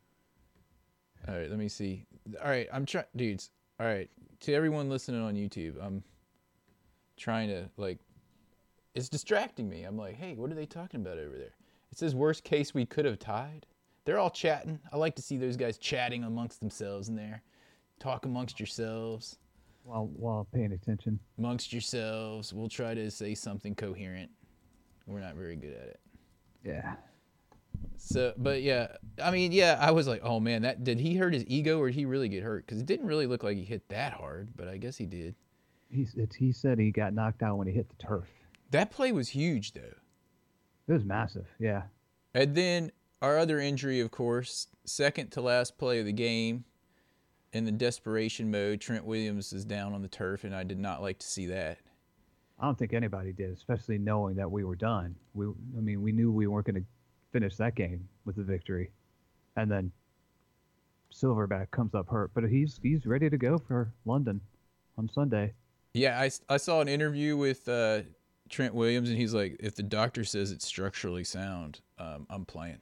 All 1.28 1.36
right, 1.36 1.50
let 1.50 1.58
me 1.58 1.70
see. 1.70 2.06
All 2.44 2.50
right, 2.50 2.68
I'm 2.72 2.86
trying, 2.86 3.06
dudes. 3.16 3.50
All 3.80 3.88
right, 3.88 4.10
to 4.42 4.54
everyone 4.54 4.90
listening 4.90 5.22
on 5.22 5.36
YouTube, 5.36 5.82
I'm 5.82 6.04
trying 7.18 7.48
to 7.48 7.70
like, 7.78 7.98
it's 8.94 9.10
distracting 9.10 9.70
me. 9.70 9.84
I'm 9.84 9.98
like, 9.98 10.16
hey, 10.16 10.36
what 10.36 10.52
are 10.52 10.56
they 10.56 10.66
talking 10.66 11.02
about 11.02 11.18
over 11.18 11.38
there? 11.38 11.56
It 11.92 11.98
says 11.98 12.14
worst 12.14 12.44
case 12.44 12.74
we 12.74 12.86
could 12.86 13.06
have 13.06 13.20
tied. 13.20 13.66
They're 14.06 14.20
all 14.20 14.30
chatting. 14.30 14.80
I 14.92 14.98
like 14.98 15.16
to 15.16 15.22
see 15.22 15.38
those 15.38 15.58
guys 15.58 15.78
chatting 15.78 16.24
amongst 16.24 16.60
themselves 16.60 17.10
in 17.10 17.16
there. 17.16 17.42
Talk 18.00 18.26
amongst 18.26 18.60
yourselves. 18.60 19.38
While 19.90 20.12
while 20.16 20.48
paying 20.54 20.72
attention. 20.74 21.20
Amongst 21.40 21.74
yourselves. 21.74 22.54
We'll 22.54 22.70
try 22.70 22.94
to 22.94 23.10
say 23.10 23.34
something 23.34 23.74
coherent. 23.74 24.30
We're 25.08 25.20
not 25.20 25.34
very 25.34 25.56
good 25.56 25.74
at 25.74 25.88
it. 25.88 26.00
Yeah. 26.64 26.94
So, 27.98 28.34
but 28.38 28.62
yeah, 28.62 28.88
I 29.24 29.32
mean, 29.32 29.52
yeah, 29.52 29.80
I 29.82 29.90
was 29.90 30.08
like, 30.08 30.22
oh 30.24 30.40
man, 30.40 30.62
that 30.62 30.84
did 30.84 31.00
he 31.00 31.16
hurt 31.18 31.34
his 31.34 31.44
ego 31.48 31.80
or 31.80 31.88
did 31.88 31.96
he 31.96 32.06
really 32.06 32.30
get 32.30 32.44
hurt? 32.44 32.68
Because 32.68 32.80
it 32.80 32.86
didn't 32.86 33.08
really 33.08 33.26
look 33.26 33.42
like 33.42 33.58
he 33.58 33.64
hit 33.64 33.88
that 33.90 34.14
hard, 34.14 34.50
but 34.56 34.68
I 34.68 34.78
guess 34.78 34.96
he 34.96 35.08
did. 35.08 35.34
He 35.90 36.06
it's, 36.16 36.36
he 36.36 36.52
said 36.52 36.78
he 36.78 36.92
got 36.92 37.16
knocked 37.16 37.42
out 37.42 37.58
when 37.58 37.66
he 37.66 37.74
hit 37.74 37.90
the 37.90 37.96
turf. 37.96 38.28
That 38.70 38.92
play 38.92 39.12
was 39.12 39.30
huge 39.30 39.74
though. 39.74 39.96
It 40.88 40.94
was 40.94 41.04
massive. 41.04 41.48
Yeah. 41.58 41.84
And 42.36 42.54
then 42.54 42.92
our 43.24 43.40
other 43.40 43.60
injury, 43.60 44.02
of 44.02 44.12
course, 44.12 44.68
second 44.86 45.32
to 45.32 45.42
last 45.42 45.80
play 45.80 46.00
of 46.00 46.06
the 46.06 46.14
game. 46.14 46.66
In 47.52 47.66
the 47.66 47.72
desperation 47.72 48.52
mode, 48.52 48.80
Trent 48.80 49.06
Williams 49.06 49.54
is 49.54 49.66
down 49.66 49.94
on 49.94 50.02
the 50.02 50.08
turf, 50.08 50.44
and 50.44 50.56
I 50.56 50.64
did 50.64 50.78
not 50.78 51.02
like 51.02 51.18
to 51.20 51.28
see 51.28 51.48
that. 51.48 51.80
I 52.60 52.66
don't 52.66 52.78
think 52.78 52.94
anybody 52.94 53.32
did, 53.32 53.52
especially 53.52 53.98
knowing 53.98 54.36
that 54.36 54.52
we 54.52 54.64
were 54.64 54.76
done. 54.76 55.16
We 55.34 55.48
I 55.48 55.82
mean 55.82 56.02
we 56.02 56.12
knew 56.12 56.32
we 56.32 56.48
weren't 56.48 56.68
going 56.68 56.76
to 56.82 56.88
finish 57.32 57.56
that 57.56 57.76
game 57.76 58.08
with 58.26 58.38
a 58.38 58.44
victory, 58.44 58.92
and 59.56 59.72
then 59.72 59.92
Silverback 61.12 61.72
comes 61.72 61.96
up 61.96 62.08
hurt, 62.10 62.32
but 62.34 62.44
he's 62.44 62.80
he's 62.84 63.06
ready 63.06 63.30
to 63.30 63.38
go 63.38 63.58
for 63.58 63.92
London 64.06 64.42
on 64.98 65.10
Sunday. 65.10 65.54
Yeah, 65.94 66.20
I, 66.20 66.30
I 66.54 66.58
saw 66.58 66.82
an 66.82 66.88
interview 66.88 67.36
with 67.36 67.68
uh, 67.68 68.02
Trent 68.50 68.76
Williams, 68.76 69.10
and 69.10 69.18
he's 69.18 69.34
like, 69.34 69.58
if 69.60 69.76
the 69.76 69.84
doctor 69.84 70.24
says 70.24 70.52
it's 70.52 70.66
structurally 70.66 71.24
sound, 71.24 71.82
um, 71.98 72.28
I'm 72.30 72.46
playing. 72.46 72.80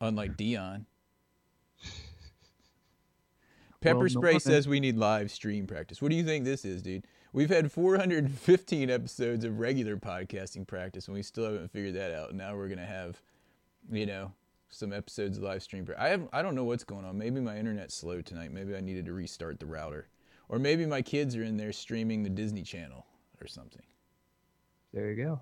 Unlike 0.00 0.36
Dion. 0.36 0.86
Pepper 3.82 3.98
Well, 3.98 4.08
Spray 4.08 4.22
Norman- 4.32 4.40
says 4.40 4.66
we 4.68 4.80
need 4.80 4.96
live 4.96 5.30
stream 5.30 5.66
practice. 5.66 6.00
What 6.00 6.10
do 6.10 6.16
you 6.16 6.24
think 6.24 6.44
this 6.44 6.64
is, 6.64 6.82
dude? 6.82 7.06
We've 7.32 7.50
had 7.50 7.70
415 7.72 8.90
episodes 8.90 9.44
of 9.44 9.58
regular 9.58 9.96
podcasting 9.96 10.66
practice, 10.66 11.06
and 11.08 11.14
we 11.14 11.22
still 11.22 11.44
haven't 11.44 11.70
figured 11.70 11.94
that 11.94 12.12
out. 12.12 12.34
Now 12.34 12.54
we're 12.56 12.68
gonna 12.68 12.86
have, 12.86 13.20
you 13.90 14.06
know, 14.06 14.32
some 14.68 14.92
episodes 14.92 15.36
of 15.38 15.42
live 15.44 15.62
stream. 15.62 15.86
I 15.98 16.08
have 16.08 16.28
I 16.32 16.42
don't 16.42 16.54
know 16.54 16.64
what's 16.64 16.84
going 16.84 17.04
on. 17.04 17.18
Maybe 17.18 17.40
my 17.40 17.58
internet's 17.58 17.94
slow 17.94 18.20
tonight. 18.22 18.52
Maybe 18.52 18.74
I 18.76 18.80
needed 18.80 19.04
to 19.06 19.12
restart 19.12 19.60
the 19.60 19.66
router, 19.66 20.08
or 20.48 20.58
maybe 20.58 20.86
my 20.86 21.02
kids 21.02 21.36
are 21.36 21.42
in 21.42 21.56
there 21.56 21.72
streaming 21.72 22.22
the 22.22 22.30
Disney 22.30 22.62
Channel 22.62 23.04
or 23.40 23.46
something. 23.46 23.82
There 24.92 25.10
you 25.10 25.16
go. 25.24 25.40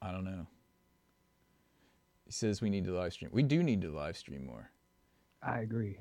I 0.00 0.12
don't 0.12 0.24
know. 0.24 0.46
He 2.26 2.32
says 2.32 2.60
we 2.62 2.70
need 2.70 2.84
to 2.84 2.92
live 2.92 3.12
stream. 3.12 3.30
We 3.32 3.42
do 3.42 3.62
need 3.62 3.80
to 3.82 3.90
live 3.90 4.16
stream 4.16 4.44
more. 4.46 4.70
I 5.42 5.60
agree. 5.60 5.98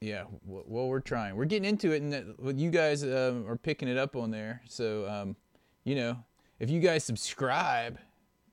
Yeah, 0.00 0.24
well, 0.46 0.88
we're 0.88 1.00
trying. 1.00 1.36
We're 1.36 1.44
getting 1.44 1.68
into 1.68 1.92
it, 1.92 2.00
and 2.00 2.58
you 2.58 2.70
guys 2.70 3.04
um, 3.04 3.46
are 3.46 3.56
picking 3.56 3.86
it 3.86 3.98
up 3.98 4.16
on 4.16 4.30
there. 4.30 4.62
So, 4.66 5.06
um, 5.06 5.36
you 5.84 5.94
know, 5.94 6.16
if 6.58 6.70
you 6.70 6.80
guys 6.80 7.04
subscribe 7.04 7.98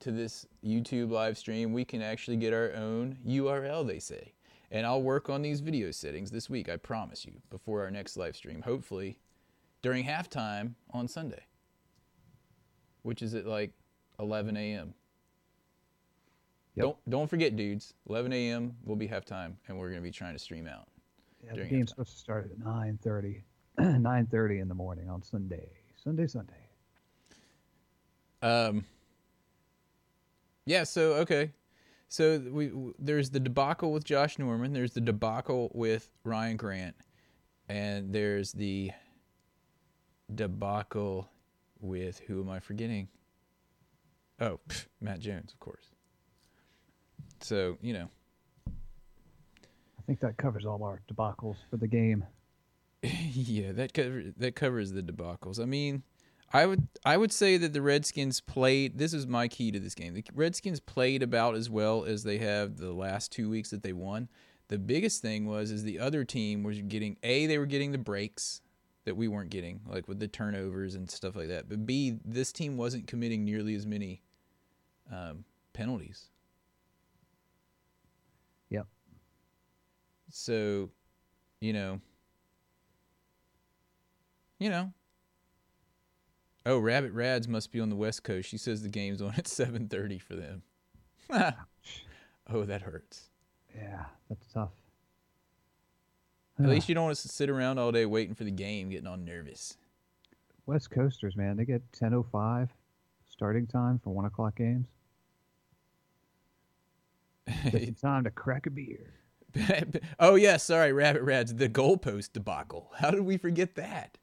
to 0.00 0.12
this 0.12 0.46
YouTube 0.62 1.10
live 1.10 1.38
stream, 1.38 1.72
we 1.72 1.86
can 1.86 2.02
actually 2.02 2.36
get 2.36 2.52
our 2.52 2.74
own 2.74 3.16
URL. 3.26 3.86
They 3.86 3.98
say, 3.98 4.34
and 4.70 4.86
I'll 4.86 5.00
work 5.00 5.30
on 5.30 5.40
these 5.40 5.60
video 5.60 5.90
settings 5.90 6.30
this 6.30 6.50
week. 6.50 6.68
I 6.68 6.76
promise 6.76 7.24
you, 7.24 7.40
before 7.48 7.82
our 7.82 7.90
next 7.90 8.18
live 8.18 8.36
stream. 8.36 8.60
Hopefully, 8.60 9.18
during 9.80 10.04
halftime 10.04 10.74
on 10.90 11.08
Sunday, 11.08 11.46
which 13.02 13.22
is 13.22 13.34
at 13.34 13.46
like 13.46 13.72
11 14.20 14.54
a.m. 14.54 14.92
Yep. 16.74 16.84
Don't 16.84 16.96
don't 17.08 17.30
forget, 17.30 17.56
dudes. 17.56 17.94
11 18.10 18.34
a.m. 18.34 18.76
will 18.84 18.96
be 18.96 19.08
halftime, 19.08 19.54
and 19.66 19.78
we're 19.78 19.88
gonna 19.88 20.02
be 20.02 20.10
trying 20.10 20.34
to 20.34 20.38
stream 20.38 20.68
out. 20.68 20.88
Yeah, 21.44 21.54
the 21.54 21.64
game's 21.64 21.90
supposed 21.90 22.12
to 22.12 22.18
start 22.18 22.50
at 22.50 22.58
9:30. 22.58 23.42
9:30 23.78 24.60
in 24.62 24.68
the 24.68 24.74
morning 24.74 25.08
on 25.08 25.22
Sunday. 25.22 25.68
Sunday, 25.96 26.26
Sunday. 26.26 26.52
Um. 28.42 28.84
Yeah. 30.66 30.84
So 30.84 31.14
okay. 31.14 31.52
So 32.08 32.38
we 32.50 32.68
w- 32.68 32.94
there's 32.98 33.30
the 33.30 33.40
debacle 33.40 33.92
with 33.92 34.04
Josh 34.04 34.38
Norman. 34.38 34.72
There's 34.72 34.92
the 34.92 35.00
debacle 35.00 35.70
with 35.74 36.08
Ryan 36.24 36.56
Grant, 36.56 36.96
and 37.68 38.12
there's 38.12 38.52
the 38.52 38.90
debacle 40.34 41.28
with 41.80 42.18
who 42.20 42.42
am 42.42 42.50
I 42.50 42.60
forgetting? 42.60 43.08
Oh, 44.40 44.60
pff, 44.68 44.86
Matt 45.00 45.20
Jones, 45.20 45.52
of 45.52 45.60
course. 45.60 45.84
So 47.40 47.78
you 47.82 47.92
know, 47.92 48.08
think 50.08 50.20
that 50.20 50.38
covers 50.38 50.64
all 50.64 50.82
our 50.82 51.02
debacles 51.12 51.56
for 51.70 51.76
the 51.76 51.86
game. 51.86 52.24
yeah, 53.02 53.72
that 53.72 53.92
covers 53.92 54.32
that 54.38 54.56
covers 54.56 54.92
the 54.92 55.02
debacles. 55.02 55.60
I 55.60 55.66
mean, 55.66 56.02
I 56.52 56.64
would 56.64 56.88
I 57.04 57.18
would 57.18 57.30
say 57.30 57.58
that 57.58 57.74
the 57.74 57.82
Redskins 57.82 58.40
played. 58.40 58.98
This 58.98 59.12
is 59.12 59.26
my 59.26 59.46
key 59.48 59.70
to 59.70 59.78
this 59.78 59.94
game. 59.94 60.14
The 60.14 60.24
Redskins 60.34 60.80
played 60.80 61.22
about 61.22 61.54
as 61.54 61.68
well 61.68 62.04
as 62.04 62.24
they 62.24 62.38
have 62.38 62.78
the 62.78 62.92
last 62.92 63.30
two 63.30 63.50
weeks 63.50 63.70
that 63.70 63.82
they 63.82 63.92
won. 63.92 64.28
The 64.68 64.78
biggest 64.78 65.20
thing 65.20 65.46
was 65.46 65.70
is 65.70 65.84
the 65.84 65.98
other 65.98 66.24
team 66.24 66.62
was 66.62 66.80
getting 66.80 67.18
a 67.22 67.46
they 67.46 67.58
were 67.58 67.66
getting 67.66 67.92
the 67.92 67.98
breaks 67.98 68.62
that 69.04 69.14
we 69.14 69.28
weren't 69.28 69.50
getting, 69.50 69.80
like 69.86 70.08
with 70.08 70.20
the 70.20 70.28
turnovers 70.28 70.94
and 70.94 71.10
stuff 71.10 71.36
like 71.36 71.48
that. 71.48 71.68
But 71.68 71.86
b 71.86 72.18
this 72.24 72.50
team 72.50 72.78
wasn't 72.78 73.06
committing 73.06 73.44
nearly 73.44 73.74
as 73.74 73.86
many 73.86 74.22
um, 75.12 75.44
penalties. 75.74 76.30
So, 80.30 80.90
you 81.60 81.72
know, 81.72 82.00
you 84.58 84.70
know. 84.70 84.92
Oh, 86.66 86.78
Rabbit 86.78 87.12
Rads 87.12 87.48
must 87.48 87.72
be 87.72 87.80
on 87.80 87.88
the 87.88 87.96
West 87.96 88.24
Coast. 88.24 88.48
She 88.48 88.58
says 88.58 88.82
the 88.82 88.88
game's 88.88 89.22
on 89.22 89.34
at 89.38 89.44
7:30 89.44 90.20
for 90.20 90.34
them. 90.34 90.62
oh, 92.50 92.64
that 92.64 92.82
hurts. 92.82 93.28
Yeah, 93.74 94.04
that's 94.28 94.46
tough. 94.52 94.72
At 96.58 96.68
least 96.68 96.88
you 96.88 96.94
don't 96.96 97.04
want 97.04 97.16
to 97.16 97.28
sit 97.28 97.48
around 97.48 97.78
all 97.78 97.92
day 97.92 98.04
waiting 98.04 98.34
for 98.34 98.42
the 98.42 98.50
game, 98.50 98.90
getting 98.90 99.06
all 99.06 99.16
nervous. 99.16 99.76
West 100.66 100.90
Coasters, 100.90 101.36
man, 101.36 101.56
they 101.56 101.64
get 101.64 101.90
10:05 101.92 102.68
starting 103.28 103.66
time 103.66 104.00
for 104.02 104.12
one 104.12 104.24
o'clock 104.24 104.56
games. 104.56 104.88
In 107.72 107.94
time 107.94 108.24
to 108.24 108.30
crack 108.30 108.66
a 108.66 108.70
beer. 108.70 109.17
oh 110.20 110.34
yeah, 110.34 110.56
sorry, 110.56 110.92
Rabbit 110.92 111.22
Rads, 111.22 111.54
the 111.54 111.68
goalpost 111.68 112.32
debacle. 112.32 112.90
How 112.98 113.10
did 113.10 113.22
we 113.22 113.36
forget 113.36 113.74
that? 113.76 114.18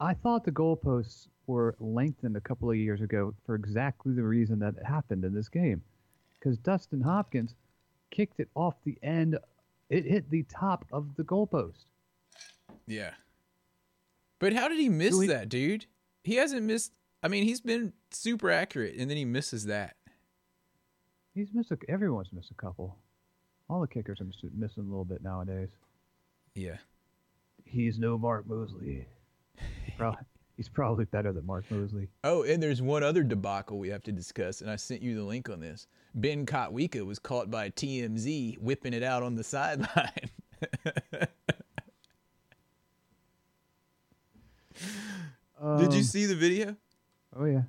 I 0.00 0.14
thought 0.14 0.44
the 0.44 0.52
goalposts 0.52 1.28
were 1.46 1.74
lengthened 1.80 2.36
a 2.36 2.40
couple 2.40 2.70
of 2.70 2.76
years 2.76 3.00
ago 3.00 3.34
for 3.44 3.54
exactly 3.54 4.12
the 4.14 4.22
reason 4.22 4.58
that 4.60 4.76
it 4.76 4.84
happened 4.86 5.24
in 5.24 5.34
this 5.34 5.48
game, 5.48 5.82
because 6.38 6.58
Dustin 6.58 7.00
Hopkins 7.00 7.54
kicked 8.10 8.38
it 8.40 8.48
off 8.54 8.74
the 8.84 8.96
end. 9.02 9.36
It 9.90 10.04
hit 10.04 10.30
the 10.30 10.44
top 10.44 10.84
of 10.92 11.16
the 11.16 11.24
goalpost. 11.24 11.86
Yeah. 12.86 13.12
But 14.38 14.52
how 14.52 14.68
did 14.68 14.78
he 14.78 14.88
miss 14.88 15.10
Do 15.14 15.18
we- 15.20 15.26
that, 15.28 15.48
dude? 15.48 15.86
He 16.24 16.34
hasn't 16.36 16.62
missed. 16.62 16.92
I 17.22 17.28
mean, 17.28 17.44
he's 17.44 17.60
been 17.60 17.92
super 18.10 18.50
accurate, 18.50 18.94
and 18.96 19.10
then 19.10 19.16
he 19.16 19.24
misses 19.24 19.64
that. 19.66 19.96
He's 21.34 21.48
missed. 21.54 21.70
A, 21.72 21.78
everyone's 21.88 22.32
missed 22.32 22.50
a 22.50 22.54
couple. 22.54 22.96
All 23.68 23.80
the 23.80 23.86
kickers 23.88 24.20
are 24.20 24.24
miss- 24.24 24.42
missing 24.56 24.84
a 24.84 24.86
little 24.88 25.04
bit 25.04 25.22
nowadays. 25.22 25.68
Yeah. 26.54 26.76
He's 27.64 27.98
no 27.98 28.16
Mark 28.16 28.46
Moseley. 28.48 29.06
He 29.84 29.92
prob- 29.98 30.16
he's 30.56 30.68
probably 30.68 31.04
better 31.04 31.32
than 31.32 31.44
Mark 31.44 31.70
Moseley. 31.70 32.08
Oh, 32.24 32.44
and 32.44 32.62
there's 32.62 32.80
one 32.80 33.02
other 33.02 33.22
debacle 33.22 33.78
we 33.78 33.88
have 33.90 34.02
to 34.04 34.12
discuss, 34.12 34.62
and 34.62 34.70
I 34.70 34.76
sent 34.76 35.02
you 35.02 35.14
the 35.14 35.22
link 35.24 35.50
on 35.50 35.60
this. 35.60 35.86
Ben 36.14 36.46
Kotwica 36.46 37.04
was 37.04 37.18
caught 37.18 37.50
by 37.50 37.68
TMZ 37.70 38.58
whipping 38.58 38.94
it 38.94 39.02
out 39.02 39.22
on 39.22 39.34
the 39.34 39.44
sideline. 39.44 40.30
Did 45.60 45.92
you 45.92 45.98
Um, 45.98 46.02
see 46.04 46.26
the 46.26 46.36
video? 46.36 46.76
Oh 47.36 47.44
yeah. 47.44 47.62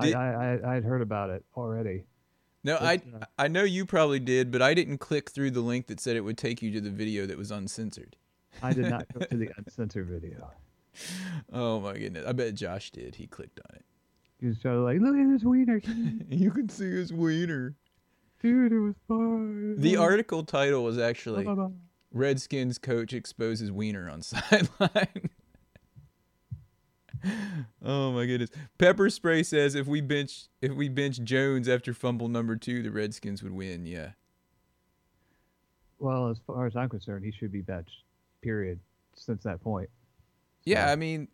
Did- 0.00 0.14
I, 0.14 0.32
I 0.32 0.54
I 0.72 0.76
I'd 0.76 0.84
heard 0.84 1.02
about 1.02 1.30
it 1.30 1.44
already. 1.56 2.04
No, 2.64 2.76
I 2.76 3.00
I 3.38 3.48
know 3.48 3.62
you 3.62 3.84
probably 3.86 4.18
did, 4.20 4.50
but 4.50 4.62
I 4.62 4.72
didn't 4.74 4.98
click 4.98 5.30
through 5.30 5.50
the 5.52 5.60
link 5.60 5.86
that 5.88 6.00
said 6.00 6.16
it 6.16 6.22
would 6.22 6.38
take 6.38 6.62
you 6.62 6.70
to 6.72 6.80
the 6.80 6.90
video 6.90 7.26
that 7.26 7.36
was 7.36 7.50
uncensored. 7.50 8.16
I 8.62 8.72
did 8.72 8.88
not 8.88 9.06
go 9.12 9.20
to 9.26 9.36
the 9.36 9.50
uncensored 9.58 10.08
video. 10.08 10.50
Oh 11.52 11.80
my 11.80 11.98
goodness! 11.98 12.24
I 12.26 12.32
bet 12.32 12.54
Josh 12.54 12.90
did. 12.90 13.16
He 13.16 13.26
clicked 13.26 13.60
on 13.68 13.76
it. 13.76 13.84
He 14.40 14.46
was 14.46 14.56
so 14.62 14.82
like, 14.82 15.00
look 15.00 15.14
at 15.16 15.28
this 15.30 15.42
wiener, 15.44 15.80
You 16.28 16.50
can 16.50 16.68
see 16.68 16.90
his 16.90 17.12
wiener. 17.12 17.74
dude. 18.40 18.72
It 18.72 18.78
was 18.78 18.94
fine. 19.08 19.76
The 19.80 19.96
article 19.96 20.42
title 20.44 20.84
was 20.84 20.98
actually 20.98 21.46
Redskins 22.12 22.78
coach 22.78 23.12
exposes 23.12 23.72
wiener 23.72 24.08
on 24.08 24.22
sideline. 24.22 25.30
oh 27.84 28.12
my 28.12 28.26
goodness. 28.26 28.50
Pepper 28.78 29.10
spray 29.10 29.42
says 29.42 29.74
if 29.74 29.86
we 29.86 30.00
bench 30.00 30.46
if 30.60 30.72
we 30.72 30.88
bench 30.88 31.22
Jones 31.22 31.68
after 31.68 31.94
fumble 31.94 32.28
number 32.28 32.56
two, 32.56 32.82
the 32.82 32.90
Redskins 32.90 33.42
would 33.42 33.52
win. 33.52 33.86
Yeah. 33.86 34.10
Well, 35.98 36.28
as 36.28 36.38
far 36.46 36.66
as 36.66 36.76
I'm 36.76 36.88
concerned, 36.88 37.24
he 37.24 37.32
should 37.32 37.52
be 37.52 37.60
benched. 37.62 38.02
Period. 38.42 38.80
Since 39.16 39.44
that 39.44 39.62
point. 39.62 39.88
Yeah, 40.64 40.90
I 40.90 40.96
mean, 40.96 41.28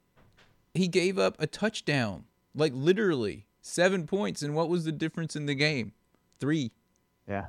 he 0.74 0.86
gave 0.88 1.18
up 1.18 1.36
a 1.38 1.46
touchdown. 1.46 2.24
Like 2.54 2.72
literally 2.74 3.46
seven 3.62 4.06
points, 4.06 4.42
and 4.42 4.54
what 4.54 4.68
was 4.68 4.84
the 4.84 4.92
difference 4.92 5.36
in 5.36 5.46
the 5.46 5.54
game? 5.54 5.92
Three, 6.40 6.72
Yeah. 7.28 7.46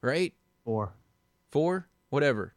right? 0.00 0.32
Four. 0.64 0.94
Four, 1.50 1.88
whatever. 2.08 2.54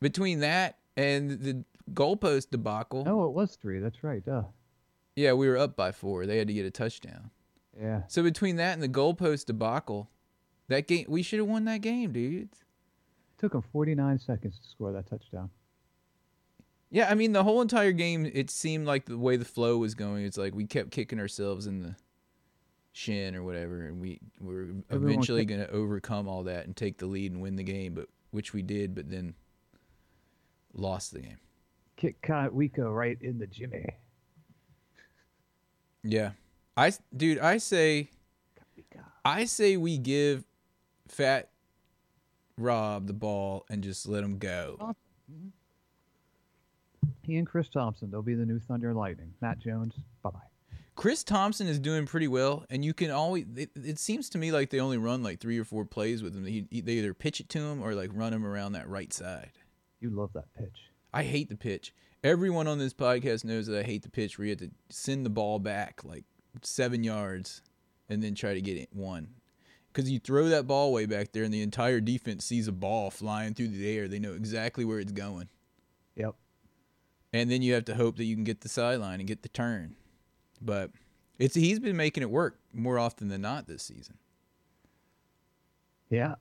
Between 0.00 0.40
that 0.40 0.78
and 0.96 1.30
the 1.30 1.64
goalpost 1.92 2.50
debacle, 2.50 3.04
No, 3.04 3.24
it 3.24 3.32
was 3.32 3.56
three. 3.56 3.78
That's 3.80 4.02
right. 4.02 4.24
Duh. 4.24 4.44
yeah, 5.14 5.32
we 5.32 5.48
were 5.48 5.56
up 5.58 5.76
by 5.76 5.92
four. 5.92 6.26
They 6.26 6.38
had 6.38 6.48
to 6.48 6.54
get 6.54 6.66
a 6.66 6.70
touchdown. 6.70 7.30
Yeah. 7.78 8.02
So 8.08 8.22
between 8.22 8.56
that 8.56 8.72
and 8.74 8.82
the 8.82 8.88
goalpost 8.88 9.46
debacle, 9.46 10.10
that 10.68 10.86
game 10.88 11.06
we 11.08 11.22
should 11.22 11.38
have 11.38 11.48
won 11.48 11.64
that 11.66 11.80
game, 11.82 12.12
dude. 12.12 12.48
took 13.38 13.52
them 13.52 13.62
49 13.62 14.18
seconds 14.18 14.58
to 14.58 14.68
score 14.68 14.92
that 14.92 15.06
touchdown. 15.06 15.50
Yeah, 16.90 17.08
I 17.10 17.14
mean 17.14 17.32
the 17.32 17.44
whole 17.44 17.60
entire 17.62 17.92
game, 17.92 18.30
it 18.32 18.50
seemed 18.50 18.86
like 18.86 19.06
the 19.06 19.18
way 19.18 19.36
the 19.36 19.44
flow 19.44 19.76
was 19.78 19.94
going, 19.94 20.24
it's 20.24 20.38
like 20.38 20.54
we 20.54 20.64
kept 20.66 20.90
kicking 20.90 21.18
ourselves 21.20 21.66
in 21.66 21.80
the 21.82 21.96
shin 22.92 23.34
or 23.36 23.42
whatever, 23.42 23.82
and 23.82 24.00
we 24.00 24.20
were 24.40 24.68
Everyone 24.88 25.10
eventually 25.12 25.44
going 25.44 25.60
to 25.60 25.70
overcome 25.70 26.28
all 26.28 26.44
that 26.44 26.64
and 26.66 26.74
take 26.76 26.98
the 26.98 27.06
lead 27.06 27.32
and 27.32 27.42
win 27.42 27.56
the 27.56 27.62
game, 27.64 27.92
but 27.92 28.08
which 28.30 28.54
we 28.54 28.62
did, 28.62 28.94
but 28.94 29.10
then 29.10 29.34
lost 30.72 31.12
the 31.12 31.20
game. 31.20 31.38
Kick 31.96 32.20
Wiko 32.22 32.94
right 32.94 33.18
in 33.20 33.38
the 33.38 33.46
Jimmy. 33.46 33.86
Yeah, 36.02 36.32
I 36.76 36.92
dude, 37.16 37.38
I 37.38 37.58
say, 37.58 38.10
I 39.24 39.44
say 39.46 39.76
we 39.76 39.98
give 39.98 40.44
Fat 41.08 41.50
Rob 42.58 43.06
the 43.06 43.12
ball 43.12 43.64
and 43.70 43.82
just 43.82 44.06
let 44.06 44.22
him 44.22 44.38
go. 44.38 44.94
He 47.22 47.36
and 47.36 47.46
Chris 47.46 47.68
Thompson, 47.68 48.10
they'll 48.10 48.22
be 48.22 48.34
the 48.34 48.46
new 48.46 48.60
Thunder 48.60 48.90
and 48.90 48.96
Lightning. 48.96 49.34
Matt 49.40 49.58
Jones, 49.58 49.94
bye 50.22 50.30
bye. 50.30 50.38
Chris 50.94 51.22
Thompson 51.24 51.66
is 51.66 51.78
doing 51.78 52.06
pretty 52.06 52.28
well, 52.28 52.64
and 52.70 52.84
you 52.84 52.94
can 52.94 53.10
always. 53.10 53.44
It, 53.54 53.70
it 53.74 53.98
seems 53.98 54.30
to 54.30 54.38
me 54.38 54.50
like 54.50 54.70
they 54.70 54.80
only 54.80 54.96
run 54.96 55.22
like 55.22 55.40
three 55.40 55.58
or 55.58 55.64
four 55.64 55.84
plays 55.84 56.22
with 56.22 56.34
him. 56.34 56.46
He, 56.46 56.66
they 56.80 56.92
either 56.92 57.12
pitch 57.12 57.40
it 57.40 57.48
to 57.50 57.58
him 57.58 57.82
or 57.82 57.94
like 57.94 58.10
run 58.14 58.32
him 58.32 58.46
around 58.46 58.72
that 58.72 58.88
right 58.88 59.12
side. 59.12 59.52
You 60.00 60.10
love 60.10 60.30
that 60.34 60.52
pitch. 60.56 60.85
I 61.12 61.22
hate 61.22 61.48
the 61.48 61.56
pitch. 61.56 61.94
Everyone 62.24 62.66
on 62.66 62.78
this 62.78 62.94
podcast 62.94 63.44
knows 63.44 63.66
that 63.66 63.78
I 63.78 63.82
hate 63.82 64.02
the 64.02 64.10
pitch 64.10 64.38
where 64.38 64.46
you 64.46 64.52
have 64.52 64.58
to 64.60 64.70
send 64.90 65.24
the 65.24 65.30
ball 65.30 65.58
back 65.58 66.02
like 66.04 66.24
seven 66.62 67.04
yards 67.04 67.62
and 68.08 68.22
then 68.22 68.34
try 68.34 68.54
to 68.54 68.60
get 68.60 68.76
it 68.76 68.88
one. 68.92 69.28
Because 69.92 70.10
you 70.10 70.18
throw 70.18 70.48
that 70.48 70.66
ball 70.66 70.92
way 70.92 71.06
back 71.06 71.32
there 71.32 71.44
and 71.44 71.54
the 71.54 71.62
entire 71.62 72.00
defense 72.00 72.44
sees 72.44 72.68
a 72.68 72.72
ball 72.72 73.10
flying 73.10 73.54
through 73.54 73.68
the 73.68 73.88
air. 73.88 74.08
They 74.08 74.18
know 74.18 74.34
exactly 74.34 74.84
where 74.84 75.00
it's 75.00 75.12
going. 75.12 75.48
Yep. 76.16 76.34
And 77.32 77.50
then 77.50 77.62
you 77.62 77.74
have 77.74 77.84
to 77.86 77.94
hope 77.94 78.16
that 78.16 78.24
you 78.24 78.34
can 78.34 78.44
get 78.44 78.60
the 78.60 78.68
sideline 78.68 79.20
and 79.20 79.28
get 79.28 79.42
the 79.42 79.48
turn. 79.48 79.96
But 80.60 80.90
it's 81.38 81.54
he's 81.54 81.78
been 81.78 81.96
making 81.96 82.22
it 82.22 82.30
work 82.30 82.58
more 82.72 82.98
often 82.98 83.28
than 83.28 83.40
not 83.40 83.66
this 83.66 83.82
season. 83.82 84.18
Yeah. 86.10 86.34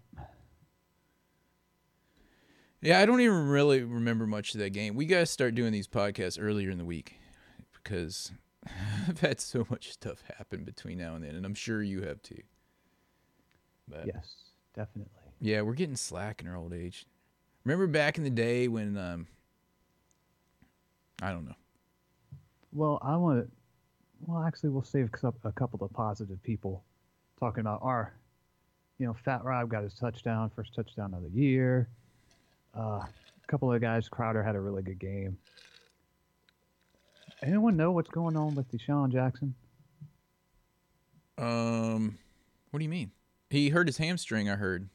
Yeah, 2.86 3.00
I 3.00 3.08
don't 3.08 3.20
even 3.20 3.48
really 3.48 3.82
remember 3.84 4.28
much 4.28 4.54
of 4.54 4.60
that 4.60 4.70
game. 4.70 4.94
We 4.94 5.08
got 5.08 5.20
to 5.20 5.26
start 5.26 5.56
doing 5.56 5.72
these 5.72 5.88
podcasts 5.88 6.38
earlier 6.40 6.70
in 6.70 6.78
the 6.78 6.86
week 6.86 7.20
because 7.74 8.32
I've 9.10 9.20
had 9.22 9.40
so 9.42 9.66
much 9.72 9.92
stuff 9.92 10.24
happen 10.38 10.64
between 10.64 11.00
now 11.00 11.16
and 11.16 11.24
then, 11.24 11.34
and 11.34 11.48
I'm 11.48 11.56
sure 11.56 11.82
you 11.82 12.04
have 12.04 12.22
too. 12.22 12.44
But 13.88 14.06
Yes, 14.06 14.36
definitely. 14.76 15.12
yeah, 15.42 15.62
we're 15.62 15.74
getting 15.74 15.96
slack 15.96 16.42
in 16.42 16.48
our 16.48 16.56
old 16.56 16.74
age. 16.74 17.08
Remember 17.64 17.88
back 17.88 18.20
in 18.20 18.24
the 18.24 18.30
day 18.30 18.68
when 18.68 18.96
um 18.98 19.28
I 21.24 21.32
don't 21.32 21.46
know. 21.46 21.56
Well, 22.72 23.00
I 23.02 23.16
want 23.16 23.46
to. 23.46 23.52
Well, 24.28 24.44
actually, 24.44 24.70
we'll 24.70 24.84
save 24.84 25.10
a 25.44 25.52
couple 25.52 25.84
of 25.84 25.92
positive 25.92 26.42
people 26.44 26.84
talking 27.40 27.62
about 27.62 27.80
our. 27.82 28.14
You 29.00 29.08
know, 29.08 29.16
Fat 29.26 29.44
Rob 29.44 29.70
got 29.70 29.84
his 29.84 29.96
touchdown, 29.96 30.52
first 30.56 30.74
touchdown 30.76 31.14
of 31.16 31.24
the 31.24 31.30
year. 31.30 31.90
Uh, 32.76 32.82
a 33.00 33.48
couple 33.48 33.72
of 33.72 33.80
guys, 33.82 34.10
Crowder 34.10 34.44
had 34.44 34.56
a 34.56 34.60
really 34.60 34.82
good 34.84 35.00
game. 35.00 35.38
Anyone 37.44 37.78
know 37.78 37.92
what's 37.92 38.10
going 38.10 38.36
on 38.36 38.56
with 38.56 38.72
DeSean 38.72 39.12
Jackson? 39.12 39.54
Um 41.38 42.18
what 42.72 42.80
do 42.80 42.84
you 42.84 42.90
mean? 42.90 43.12
He 43.50 43.70
hurt 43.70 43.88
his 43.88 43.98
hamstring, 43.98 44.50
I 44.50 44.56
heard. 44.56 44.90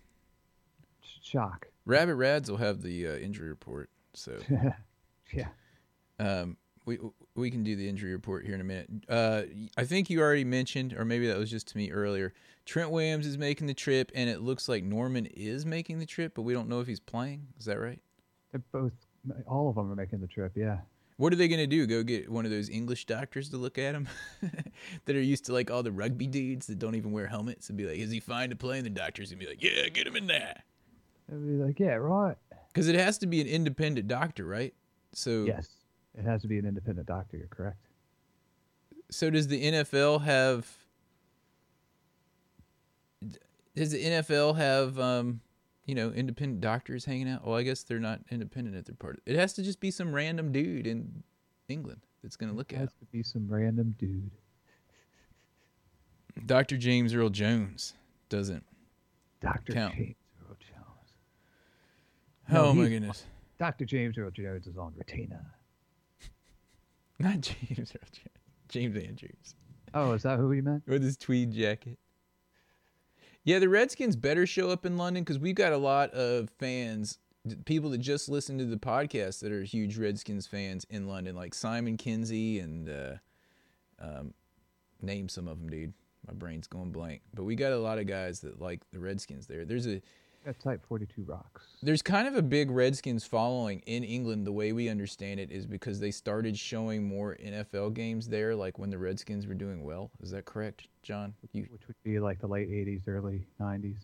Shock. 1.23 1.69
Rabbit 1.87 2.15
Rads 2.17 2.51
will 2.51 2.59
have 2.59 2.83
the 2.83 3.09
uh, 3.09 3.17
injury 3.17 3.49
report. 3.49 3.89
So 4.15 4.39
yeah. 5.33 5.49
Um, 6.19 6.57
we 6.85 6.99
we 7.35 7.51
can 7.51 7.63
do 7.63 7.77
the 7.77 7.89
injury 7.89 8.13
report 8.13 8.45
here 8.45 8.55
in 8.55 8.61
a 8.61 8.65
minute. 8.65 8.89
Uh, 9.09 9.43
I 9.77 9.85
think 9.85 10.11
you 10.11 10.21
already 10.21 10.45
mentioned, 10.45 10.95
or 10.95 11.05
maybe 11.05 11.27
that 11.29 11.39
was 11.39 11.51
just 11.51 11.69
to 11.69 11.77
me 11.77 11.91
earlier. 11.91 12.33
Trent 12.65 12.91
Williams 12.91 13.27
is 13.27 13.39
making 13.39 13.67
the 13.67 13.75
trip, 13.75 14.13
and 14.15 14.31
it 14.31 14.41
looks 14.41 14.69
like 14.69 14.85
Norman 14.85 15.27
is 15.27 15.67
making 15.67 15.99
the 15.99 16.07
trip, 16.07 16.35
but 16.35 16.43
we 16.43 16.53
don't 16.53 16.69
know 16.69 16.81
if 16.81 16.87
he's 16.87 17.01
playing. 17.01 17.49
Is 17.59 17.65
that 17.65 17.81
right? 17.81 18.01
They're 18.53 18.63
both, 18.73 18.93
all 19.47 19.69
of 19.69 19.77
them 19.77 19.91
are 19.91 19.97
making 19.97 20.21
the 20.21 20.27
trip. 20.27 20.53
Yeah. 20.55 20.79
What 21.17 21.33
are 21.33 21.37
they 21.37 21.49
gonna 21.49 21.67
do? 21.67 21.87
Go 21.87 22.03
get 22.03 22.31
one 22.31 22.47
of 22.47 22.51
those 22.51 22.71
English 22.71 23.05
doctors 23.05 23.51
to 23.51 23.59
look 23.59 23.77
at 23.77 23.95
him 23.95 24.09
that 25.05 25.17
are 25.17 25.21
used 25.21 25.45
to 25.47 25.53
like 25.53 25.71
all 25.71 25.83
the 25.83 25.93
rugby 25.93 26.27
dudes 26.27 26.67
that 26.69 26.79
don't 26.79 26.95
even 26.95 27.13
wear 27.13 27.27
helmets 27.27 27.69
and 27.69 27.77
be 27.77 27.85
like, 27.85 27.99
"Is 27.99 28.11
he 28.11 28.21
fine 28.21 28.49
to 28.51 28.57
play?" 28.57 28.79
And 28.79 28.87
the 28.87 28.91
doctors 28.91 29.31
gonna 29.31 29.41
be 29.41 29.47
like, 29.47 29.63
"Yeah, 29.63 29.89
get 29.91 30.07
him 30.07 30.17
in 30.17 30.29
there," 30.29 30.63
They'd 31.31 31.59
be 31.59 31.65
like, 31.65 31.79
yeah, 31.79 31.95
right. 31.95 32.37
because 32.73 32.89
it 32.89 32.97
has 32.97 33.19
to 33.19 33.27
be 33.27 33.41
an 33.41 33.47
independent 33.47 34.09
doctor, 34.09 34.45
right? 34.45 34.75
So 35.13 35.45
Yes. 35.45 35.69
It 36.17 36.25
has 36.25 36.43
to 36.43 36.49
be 36.49 36.59
an 36.59 36.67
independent 36.67 37.07
doctor. 37.07 37.37
You're 37.37 37.49
correct. 37.49 37.87
So 39.11 39.31
does 39.31 39.49
the 39.49 39.63
NFL 39.63 40.23
have? 40.23 40.69
Does 43.77 43.93
the 43.93 44.05
NFL 44.05 44.57
have 44.57 44.99
um, 44.99 45.41
you 45.87 45.95
know, 45.95 46.11
independent 46.11 46.61
doctors 46.61 47.05
hanging 47.05 47.29
out? 47.29 47.47
Well, 47.47 47.57
I 47.57 47.63
guess 47.63 47.83
they're 47.83 47.99
not 47.99 48.21
independent 48.31 48.77
if 48.77 48.85
they're 48.85 48.95
part 48.95 49.21
it. 49.27 49.37
has 49.37 49.53
to 49.55 49.63
just 49.63 49.81
be 49.81 49.91
some 49.91 50.13
random 50.13 50.53
dude 50.53 50.87
in 50.87 51.23
England 51.69 52.01
that's 52.23 52.37
going 52.37 52.51
to 52.51 52.57
look 52.57 52.73
at 52.73 52.77
It 52.77 52.77
at 52.77 52.81
has 52.83 52.95
to 53.01 53.07
be 53.07 53.23
some 53.23 53.49
random 53.49 53.95
dude. 53.99 54.31
Dr. 56.47 56.77
James 56.77 57.15
Earl 57.15 57.31
Jones 57.31 57.95
doesn't. 58.29 58.65
Dr. 59.41 59.73
Count. 59.73 59.95
James 59.95 60.15
Earl 60.43 60.57
Jones. 60.61 61.13
No, 62.49 62.65
oh 62.67 62.73
my 62.73 62.89
goodness. 62.89 63.25
Dr. 63.59 63.85
James 63.85 64.17
Earl 64.17 64.31
Jones 64.31 64.67
is 64.67 64.77
on 64.77 64.93
retainer. 64.97 65.45
Not 67.23 67.41
James 67.43 67.93
Earl 67.93 68.09
Jones. 68.13 68.39
James 68.69 68.97
Andrews. 68.97 69.55
Oh, 69.93 70.13
is 70.13 70.23
that 70.23 70.39
who 70.39 70.51
he 70.53 70.63
meant? 70.63 70.85
with 70.87 71.03
his 71.03 71.19
tweed 71.19 71.53
jacket. 71.53 71.99
Yeah, 73.45 73.59
the 73.59 73.69
Redskins 73.69 74.17
better 74.17 74.47
show 74.47 74.71
up 74.71 74.87
in 74.87 74.97
London 74.97 75.23
because 75.23 75.39
we've 75.39 75.55
got 75.55 75.73
a 75.73 75.77
lot 75.77 76.11
of 76.13 76.49
fans, 76.59 77.19
people 77.67 77.91
that 77.91 77.99
just 77.99 78.31
listen 78.31 78.57
to 78.57 78.65
the 78.65 78.79
podcast 78.79 79.41
that 79.41 79.53
are 79.53 79.63
huge 79.63 79.99
Redskins 79.99 80.47
fans 80.47 80.87
in 80.89 81.09
London, 81.09 81.37
like 81.37 81.53
Simon 81.53 81.99
Kinsey 81.99 82.61
and 82.61 82.89
uh, 82.89 83.15
um, 83.99 84.33
name 85.03 85.29
some 85.29 85.47
of 85.47 85.59
them, 85.59 85.69
dude. 85.69 85.93
My 86.27 86.33
brain's 86.33 86.67
going 86.67 86.91
blank. 86.91 87.21
But 87.35 87.45
we 87.45 87.55
got 87.55 87.73
a 87.73 87.79
lot 87.79 87.99
of 87.99 88.07
guys 88.07 88.41
that 88.41 88.61
like 88.63 88.81
the 88.93 88.99
Redskins 88.99 89.47
there. 89.47 89.67
There's 89.67 89.87
a 89.87 90.01
Yeah, 90.47 90.53
Type 90.63 90.85
42 90.89 91.23
Rocks. 91.25 91.67
there's 91.83 92.01
kind 92.01 92.27
of 92.27 92.35
a 92.35 92.41
big 92.43 92.71
Redskins 92.71 93.25
following 93.25 93.81
in 93.87 94.03
England. 94.03 94.47
The 94.47 94.53
way 94.53 94.73
we 94.73 94.89
understand 94.89 95.39
it 95.39 95.51
is 95.51 95.67
because 95.67 96.01
they 96.01 96.11
started 96.11 96.59
showing 96.59 97.07
more 97.07 97.37
NFL 97.45 97.93
games 97.95 98.27
there, 98.27 98.55
like 98.57 98.79
when 98.79 98.89
the 98.89 98.97
Redskins 98.99 99.47
were 99.47 99.55
doing 99.55 99.85
well. 99.85 100.11
Is 100.23 100.31
that 100.31 100.47
correct, 100.47 100.89
John? 101.03 101.35
You 101.53 101.67
Which 101.71 101.87
would 101.87 101.97
be 102.05 102.19
like 102.19 102.41
the 102.41 102.47
late 102.47 102.71
80s, 102.71 103.03
early 103.07 103.47
90s. 103.61 103.99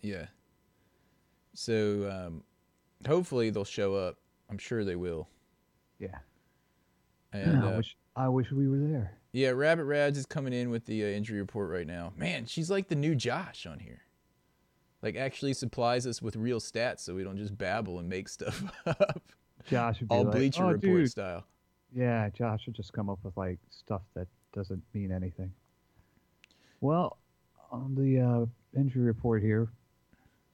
Yeah. 0.00 0.26
So 1.54 2.10
um, 2.10 2.42
hopefully 3.06 3.50
they'll 3.50 3.64
show 3.64 3.94
up. 3.94 4.16
I'm 4.48 4.58
sure 4.58 4.84
they 4.84 4.96
will. 4.96 5.28
Yeah. 5.98 6.18
And 7.32 7.62
I, 7.62 7.72
uh, 7.72 7.76
wish, 7.76 7.96
I 8.16 8.28
wish 8.28 8.50
we 8.50 8.68
were 8.68 8.78
there. 8.78 9.18
yeah, 9.32 9.50
Rabbit 9.50 9.84
Rads 9.84 10.18
is 10.18 10.26
coming 10.26 10.52
in 10.52 10.70
with 10.70 10.86
the 10.86 11.04
uh, 11.04 11.08
injury 11.08 11.40
report 11.40 11.70
right 11.70 11.86
now. 11.86 12.12
Man, 12.16 12.46
she's 12.46 12.70
like 12.70 12.88
the 12.88 12.94
new 12.94 13.14
Josh 13.14 13.66
on 13.66 13.78
here. 13.78 14.02
Like 15.02 15.16
actually 15.16 15.52
supplies 15.54 16.06
us 16.06 16.22
with 16.22 16.36
real 16.36 16.60
stats, 16.60 17.00
so 17.00 17.14
we 17.14 17.24
don't 17.24 17.36
just 17.36 17.58
babble 17.58 17.98
and 17.98 18.08
make 18.08 18.28
stuff 18.28 18.62
up, 18.86 19.22
Josh 19.68 20.00
would 20.00 20.08
be 20.08 20.14
all 20.14 20.24
like, 20.24 20.32
Bleacher 20.34 20.64
oh, 20.64 20.68
Report 20.68 20.80
dude. 20.80 21.10
style. 21.10 21.44
Yeah, 21.94 22.28
Josh 22.30 22.66
would 22.66 22.76
just 22.76 22.92
come 22.92 23.10
up 23.10 23.18
with 23.22 23.36
like 23.36 23.58
stuff 23.70 24.02
that 24.14 24.28
doesn't 24.54 24.82
mean 24.94 25.10
anything. 25.10 25.52
Well, 26.80 27.18
on 27.70 27.94
the 27.94 28.20
uh, 28.20 28.78
injury 28.78 29.04
report 29.04 29.42
here, 29.42 29.70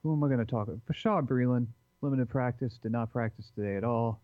who 0.03 0.13
am 0.13 0.25
I 0.25 0.29
going 0.29 0.39
to 0.39 0.45
talk 0.45 0.69
about? 0.69 0.81
Bashaud 0.87 1.27
Breeland, 1.27 1.67
limited 2.01 2.29
practice, 2.29 2.79
did 2.83 2.93
not 2.93 3.13
practice 3.13 3.51
today 3.55 3.77
at 3.77 3.85
all. 3.85 4.21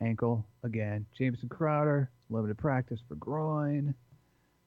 Ankle 0.00 0.46
again. 0.62 1.06
Jamison 1.16 1.48
Crowder, 1.48 2.10
limited 2.28 2.58
practice 2.58 3.00
for 3.08 3.14
groin. 3.14 3.94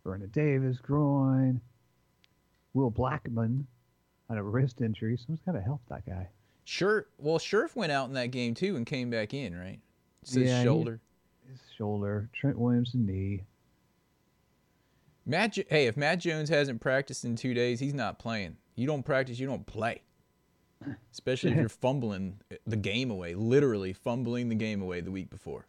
Vernon 0.04 0.30
Davis, 0.34 0.78
groin. 0.78 1.62
Will 2.74 2.92
Blackmon 2.92 3.66
had 4.30 4.38
a 4.38 4.44
wrist 4.44 4.82
injury. 4.82 5.18
Someone's 5.18 5.42
got 5.46 5.54
to 5.54 5.62
help 5.62 5.82
that 5.90 6.06
guy. 6.06 6.28
Sure. 6.66 7.08
Well, 7.18 7.40
Scherff 7.40 7.76
went 7.76 7.92
out 7.92 8.08
in 8.08 8.14
that 8.14 8.32
game 8.32 8.54
too 8.54 8.76
and 8.76 8.86
came 8.86 9.10
back 9.10 9.34
in, 9.34 9.58
right? 9.58 9.80
It's 10.22 10.34
his 10.34 10.48
Yeah, 10.50 10.60
he- 10.60 10.66
shoulder. 10.66 11.00
His 11.50 11.60
shoulder. 11.78 12.30
Trent 12.34 12.60
Williams' 12.60 12.92
knee. 12.94 13.44
Matt, 15.26 15.56
hey, 15.70 15.88
if 15.88 15.96
Matt 15.98 16.20
Jones 16.20 16.50
hasn't 16.50 16.82
practiced 16.82 17.24
in 17.26 17.36
two 17.36 17.54
days, 17.54 17.80
he's 17.80 17.94
not 17.94 18.20
playing. 18.20 18.58
You 18.76 18.88
don't 18.88 19.04
practice, 19.04 19.40
you 19.40 19.48
don't 19.48 19.66
play. 19.66 20.02
Especially 21.12 21.52
if 21.52 21.58
you're 21.58 21.70
fumbling 21.70 22.40
the 22.66 22.78
game 22.78 23.12
away, 23.12 23.34
literally 23.36 23.94
fumbling 23.94 24.50
the 24.50 24.56
game 24.56 24.82
away 24.82 25.02
the 25.02 25.12
week 25.12 25.30
before, 25.30 25.68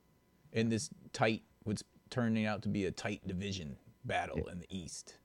in 0.53 0.68
this 0.68 0.88
tight, 1.12 1.42
what's 1.64 1.83
turning 2.11 2.46
out 2.46 2.62
to 2.62 2.68
be 2.68 2.85
a 2.87 2.90
tight 2.90 3.27
division 3.27 3.77
battle 4.05 4.46
in 4.49 4.61
the 4.61 4.66
East. 4.70 5.16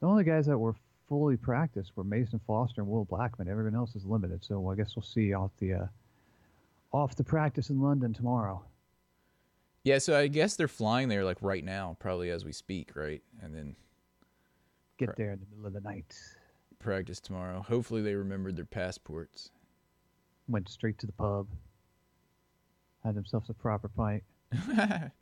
The 0.00 0.06
only 0.06 0.24
guys 0.24 0.46
that 0.46 0.56
were 0.58 0.74
fully 1.08 1.36
practiced 1.36 1.92
were 1.96 2.04
Mason 2.04 2.40
Foster 2.46 2.80
and 2.80 2.90
Will 2.90 3.06
Blackmon. 3.06 3.48
Everyone 3.48 3.74
else 3.74 3.94
is 3.94 4.04
limited, 4.04 4.44
so 4.44 4.68
I 4.70 4.74
guess 4.74 4.94
we'll 4.96 5.02
see 5.02 5.32
off 5.34 5.50
the 5.58 5.74
uh, 5.74 5.86
off 6.92 7.14
the 7.16 7.24
practice 7.24 7.70
in 7.70 7.80
London 7.80 8.12
tomorrow. 8.12 8.62
Yeah, 9.84 9.98
so 9.98 10.18
I 10.18 10.26
guess 10.26 10.56
they're 10.56 10.66
flying 10.68 11.08
there 11.08 11.24
like 11.24 11.38
right 11.40 11.64
now, 11.64 11.96
probably 12.00 12.30
as 12.30 12.44
we 12.44 12.52
speak, 12.52 12.96
right? 12.96 13.22
And 13.40 13.54
then 13.54 13.76
Get 14.98 15.08
Right. 15.10 15.16
there 15.18 15.32
in 15.32 15.38
the 15.40 15.46
middle 15.50 15.66
of 15.66 15.72
the 15.74 15.80
night. 15.80 16.14
practice 16.78 17.20
tomorrow. 17.20 17.60
Hopefully 17.62 18.00
they 18.02 18.14
remembered 18.14 18.56
their 18.56 18.64
passports. 18.64 19.50
Went 20.48 20.68
straight 20.68 20.98
to 21.00 21.06
the 21.06 21.12
pub. 21.12 21.46
Had 23.04 23.14
themselves 23.14 23.50
a 23.50 23.54
proper 23.54 23.88
pint. 23.88 24.22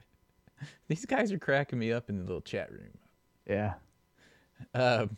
These 0.89 1.05
guys 1.07 1.33
are 1.33 1.39
cracking 1.39 1.79
me 1.79 1.93
up 1.93 2.09
in 2.09 2.17
the 2.19 2.23
little 2.25 2.41
chat 2.41 2.71
room. 2.73 2.97
Yeah. 3.49 3.75
Um, 4.75 5.17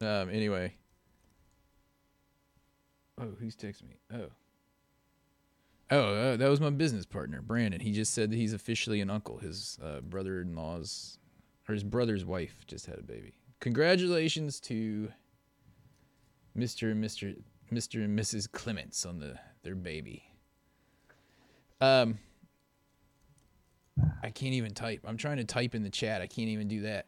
um, 0.00 0.30
anyway. 0.30 0.74
Oh, 3.20 3.32
who's 3.40 3.56
texting 3.56 3.88
me? 3.88 3.96
Oh. 4.14 4.28
Oh, 5.90 6.14
uh, 6.14 6.36
that 6.36 6.48
was 6.48 6.60
my 6.60 6.70
business 6.70 7.06
partner, 7.06 7.40
Brandon. 7.40 7.80
He 7.80 7.92
just 7.92 8.12
said 8.12 8.30
that 8.30 8.36
he's 8.36 8.52
officially 8.52 9.00
an 9.00 9.10
uncle. 9.10 9.38
His 9.38 9.78
uh, 9.82 10.00
brother 10.00 10.40
in 10.42 10.54
law's, 10.54 11.18
or 11.68 11.74
his 11.74 11.84
brother's 11.84 12.24
wife 12.24 12.66
just 12.66 12.86
had 12.86 12.98
a 12.98 13.02
baby. 13.02 13.32
Congratulations 13.60 14.60
to 14.60 15.08
Mr. 16.56 16.92
and 16.92 17.02
Mr. 17.02 17.36
Mr. 17.72 18.04
and 18.04 18.18
Mrs. 18.18 18.50
Clements 18.50 19.06
on 19.06 19.18
the 19.18 19.38
their 19.62 19.74
baby. 19.74 20.24
Um, 21.80 22.18
I 24.22 24.30
can't 24.30 24.54
even 24.54 24.74
type. 24.74 25.00
I'm 25.06 25.16
trying 25.16 25.38
to 25.38 25.44
type 25.44 25.74
in 25.74 25.82
the 25.82 25.90
chat. 25.90 26.20
I 26.20 26.26
can't 26.26 26.48
even 26.48 26.68
do 26.68 26.82
that. 26.82 27.06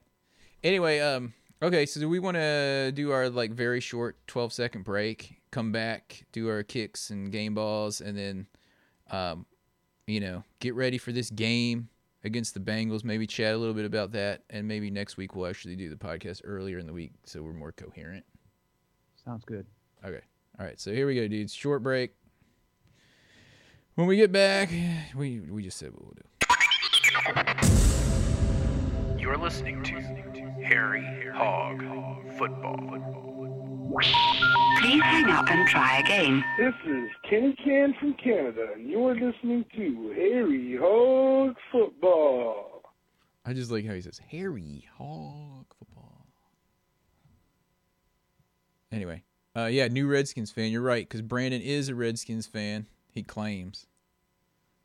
Anyway, 0.62 1.00
um, 1.00 1.34
okay, 1.62 1.86
so 1.86 2.00
do 2.00 2.08
we 2.08 2.18
want 2.18 2.36
to 2.36 2.92
do 2.92 3.12
our 3.12 3.28
like 3.28 3.52
very 3.52 3.80
short 3.80 4.16
12 4.26 4.52
second 4.52 4.84
break? 4.84 5.36
Come 5.50 5.72
back, 5.72 6.24
do 6.32 6.48
our 6.48 6.62
kicks 6.62 7.10
and 7.10 7.32
game 7.32 7.54
balls, 7.54 8.00
and 8.00 8.16
then, 8.16 8.46
um, 9.10 9.46
you 10.06 10.20
know, 10.20 10.44
get 10.60 10.74
ready 10.74 10.98
for 10.98 11.12
this 11.12 11.30
game 11.30 11.88
against 12.22 12.54
the 12.54 12.60
Bengals. 12.60 13.02
Maybe 13.02 13.26
chat 13.26 13.54
a 13.54 13.58
little 13.58 13.74
bit 13.74 13.84
about 13.84 14.12
that, 14.12 14.42
and 14.48 14.68
maybe 14.68 14.90
next 14.90 15.16
week 15.16 15.34
we'll 15.34 15.48
actually 15.48 15.76
do 15.76 15.88
the 15.88 15.96
podcast 15.96 16.42
earlier 16.44 16.78
in 16.78 16.86
the 16.86 16.92
week 16.92 17.12
so 17.24 17.42
we're 17.42 17.52
more 17.52 17.72
coherent. 17.72 18.24
Sounds 19.24 19.44
good. 19.44 19.66
Okay. 20.04 20.20
All 20.58 20.66
right. 20.66 20.80
So 20.80 20.92
here 20.92 21.06
we 21.06 21.14
go, 21.14 21.28
dudes. 21.28 21.52
Short 21.52 21.82
break. 21.82 22.12
When 23.96 24.06
we 24.06 24.16
get 24.16 24.32
back, 24.32 24.70
we 25.16 25.40
we 25.40 25.62
just 25.62 25.78
said 25.78 25.90
what 25.92 26.02
we'll 26.04 26.14
do. 26.14 26.22
You're 29.18 29.36
listening 29.36 29.82
to 29.82 30.00
Harry 30.70 31.26
Hog 31.34 31.82
Football. 32.38 33.90
Please 34.78 35.02
hang 35.02 35.24
up 35.24 35.50
and 35.50 35.68
try 35.68 35.98
again. 35.98 36.44
This 36.56 36.74
is 36.86 37.10
Kenny 37.28 37.56
Can 37.64 37.92
from 37.98 38.14
Canada, 38.14 38.68
and 38.74 38.88
you're 38.88 39.14
listening 39.14 39.64
to 39.74 40.12
Harry 40.14 40.76
Hog 40.80 41.56
Football. 41.72 42.82
I 43.44 43.52
just 43.52 43.72
like 43.72 43.84
how 43.84 43.94
he 43.94 44.00
says 44.00 44.20
Harry 44.30 44.86
Hog 44.96 45.66
football. 45.76 46.28
Anyway, 48.92 49.24
uh, 49.56 49.66
yeah, 49.66 49.88
new 49.88 50.06
Redskins 50.06 50.52
fan. 50.52 50.70
You're 50.70 50.82
right, 50.82 51.08
because 51.08 51.22
Brandon 51.22 51.60
is 51.60 51.88
a 51.88 51.96
Redskins 51.96 52.46
fan. 52.46 52.86
He 53.08 53.24
claims. 53.24 53.86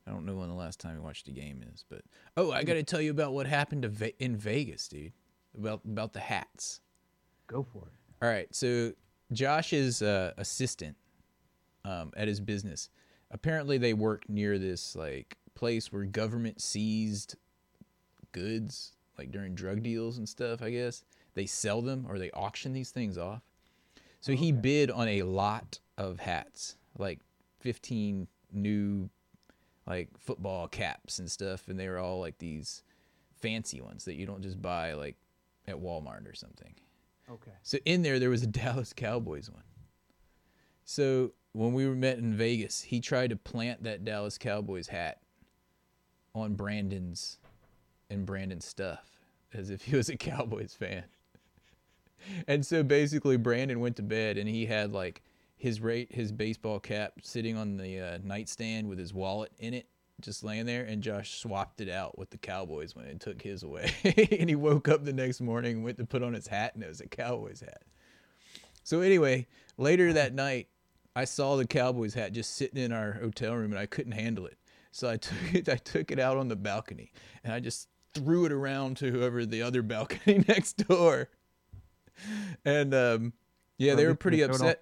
I 0.08 0.12
don't 0.12 0.26
know 0.26 0.36
when 0.36 0.50
the 0.50 0.56
last 0.56 0.80
time 0.80 0.96
he 0.96 1.00
watched 1.00 1.28
a 1.28 1.32
game 1.32 1.64
is, 1.72 1.86
but 1.88 2.02
oh, 2.36 2.52
I 2.52 2.64
got 2.64 2.74
to 2.74 2.84
tell 2.84 3.02
you 3.02 3.12
about 3.12 3.34
what 3.34 3.46
happened 3.46 3.84
to 3.84 3.90
Ve- 3.90 4.16
in 4.18 4.36
Vegas, 4.36 4.88
dude. 4.88 5.14
About 5.58 5.82
about 5.86 6.14
the 6.14 6.20
hats. 6.20 6.82
Go 7.48 7.64
for 7.64 7.84
it. 7.84 7.94
All 8.22 8.30
right, 8.30 8.54
so 8.54 8.92
Josh's 9.32 10.02
uh, 10.02 10.34
assistant 10.38 10.96
um, 11.84 12.12
at 12.18 12.28
his 12.28 12.40
business. 12.40 12.90
Apparently, 13.32 13.78
they 13.78 13.94
work 13.94 14.28
near 14.30 14.58
this 14.58 14.96
like 14.96 15.38
place 15.54 15.92
where 15.92 16.04
government 16.04 16.62
seized 16.62 17.36
goods, 18.32 18.94
like 19.18 19.32
during 19.32 19.56
drug 19.56 19.84
deals 19.84 20.18
and 20.18 20.28
stuff. 20.28 20.62
I 20.62 20.72
guess 20.72 21.04
they 21.34 21.46
sell 21.46 21.82
them 21.82 22.06
or 22.10 22.20
they 22.20 22.32
auction 22.32 22.74
these 22.74 22.92
things 22.92 23.18
off. 23.18 23.42
So 24.22 24.34
he 24.34 24.52
bid 24.52 24.90
on 24.92 25.08
a 25.08 25.22
lot 25.24 25.80
of 25.98 26.20
hats, 26.20 26.76
like 26.98 27.20
fifteen 27.60 28.28
new, 28.52 29.10
like 29.86 30.10
football 30.18 30.68
caps 30.68 31.20
and 31.20 31.30
stuff, 31.30 31.68
and 31.68 31.80
they 31.80 31.88
were 31.88 32.00
all 32.00 32.20
like 32.20 32.38
these 32.40 32.84
fancy 33.40 33.82
ones 33.82 34.06
that 34.06 34.16
you 34.16 34.26
don't 34.26 34.42
just 34.42 34.62
buy 34.62 34.94
like 34.94 35.16
at 35.68 35.76
Walmart 35.76 36.30
or 36.30 36.34
something. 36.34 36.74
Okay. 37.30 37.52
So 37.64 37.78
in 37.86 38.02
there, 38.02 38.20
there 38.20 38.30
was 38.30 38.44
a 38.44 38.48
Dallas 38.62 38.94
Cowboys 38.94 39.50
one. 39.50 39.64
So 40.84 41.34
when 41.54 41.74
we 41.74 41.88
were 41.88 41.96
met 41.96 42.18
in 42.18 42.34
Vegas, 42.36 42.82
he 42.84 43.00
tried 43.00 43.32
to 43.32 43.36
plant 43.36 43.84
that 43.84 44.06
Dallas 44.06 44.38
Cowboys 44.38 44.88
hat 44.88 45.20
on 46.34 46.54
Brandon's 46.56 47.40
and 48.10 48.26
Brandon's 48.26 48.66
stuff 48.66 49.10
as 49.54 49.70
if 49.70 49.84
he 49.84 49.96
was 49.96 50.10
a 50.10 50.18
Cowboys 50.18 50.74
fan. 50.74 51.06
And 52.48 52.66
so 52.66 52.84
basically, 52.84 53.38
Brandon 53.38 53.80
went 53.80 53.96
to 53.98 54.04
bed 54.04 54.38
and 54.38 54.48
he 54.50 54.66
had 54.66 54.92
like 54.92 55.22
his 55.58 55.80
rate 55.80 56.14
his 56.14 56.32
baseball 56.32 56.80
cap 56.80 57.14
sitting 57.24 57.58
on 57.58 57.78
the 57.78 58.00
uh, 58.00 58.18
nightstand 58.24 58.88
with 58.90 59.00
his 59.00 59.14
wallet 59.14 59.52
in 59.58 59.74
it, 59.74 59.88
just 60.22 60.44
laying 60.44 60.66
there. 60.66 60.84
And 60.84 61.02
Josh 61.02 61.40
swapped 61.40 61.82
it 61.82 61.90
out 61.90 62.18
with 62.18 62.30
the 62.30 62.38
Cowboys 62.38 62.96
when 62.96 63.06
it 63.06 63.20
took 63.20 63.42
his 63.42 63.64
away. 63.64 63.92
and 64.04 64.50
he 64.50 64.56
woke 64.56 64.88
up 64.88 65.06
the 65.06 65.14
next 65.14 65.42
morning, 65.42 65.78
and 65.78 65.84
went 65.84 65.98
to 65.98 66.06
put 66.06 66.24
on 66.24 66.34
his 66.34 66.48
hat, 66.48 66.76
and 66.76 66.84
it 66.84 66.88
was 66.88 67.02
a 67.02 67.08
Cowboys 67.08 67.62
hat. 67.62 67.84
So 68.84 69.02
anyway, 69.02 69.48
later 69.78 70.14
that 70.14 70.34
night, 70.34 70.68
I 71.16 71.26
saw 71.26 71.56
the 71.56 71.66
Cowboys 71.66 72.14
hat 72.14 72.34
just 72.34 72.56
sitting 72.56 72.82
in 72.82 72.92
our 72.92 73.14
hotel 73.14 73.56
room, 73.56 73.72
and 73.72 73.80
I 73.80 73.86
couldn't 73.86 74.14
handle 74.14 74.46
it. 74.46 74.58
So 74.92 75.10
I 75.10 75.18
took 75.18 75.54
it. 75.54 75.70
I 75.70 75.78
took 75.78 76.12
it 76.12 76.20
out 76.20 76.38
on 76.38 76.48
the 76.48 76.56
balcony, 76.56 77.12
and 77.44 77.54
I 77.54 77.60
just 77.60 77.88
threw 78.14 78.46
it 78.46 78.52
around 78.52 78.98
to 78.98 79.12
whoever 79.12 79.46
the 79.46 79.62
other 79.62 79.82
balcony 79.82 80.44
next 80.48 80.88
door. 80.88 81.30
And 82.64 82.94
um, 82.94 83.34
yeah, 83.78 83.96
they 83.96 84.06
were 84.06 84.16
pretty 84.16 84.38
throw 84.38 84.46
it 84.46 84.50
off 84.52 84.56
upset. 84.62 84.80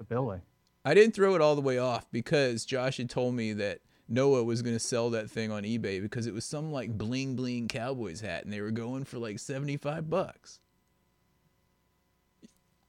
I 0.86 0.94
didn't 0.94 1.16
throw 1.16 1.34
it 1.36 1.42
all 1.42 1.56
the 1.56 1.62
way 1.62 1.78
off 1.78 2.06
because 2.12 2.66
Josh 2.66 2.98
had 2.98 3.10
told 3.10 3.34
me 3.34 3.54
that 3.54 3.80
Noah 4.10 4.44
was 4.44 4.62
going 4.62 4.76
to 4.76 4.80
sell 4.80 5.10
that 5.12 5.30
thing 5.30 5.52
on 5.52 5.64
eBay 5.64 6.02
because 6.02 6.28
it 6.28 6.34
was 6.34 6.46
some 6.46 6.72
like 6.72 6.98
bling 6.98 7.36
bling 7.36 7.68
Cowboys 7.68 8.22
hat 8.22 8.44
and 8.44 8.52
they 8.52 8.62
were 8.62 8.72
going 8.72 9.06
for 9.06 9.18
like 9.18 9.40
75 9.40 10.10
bucks. 10.10 10.60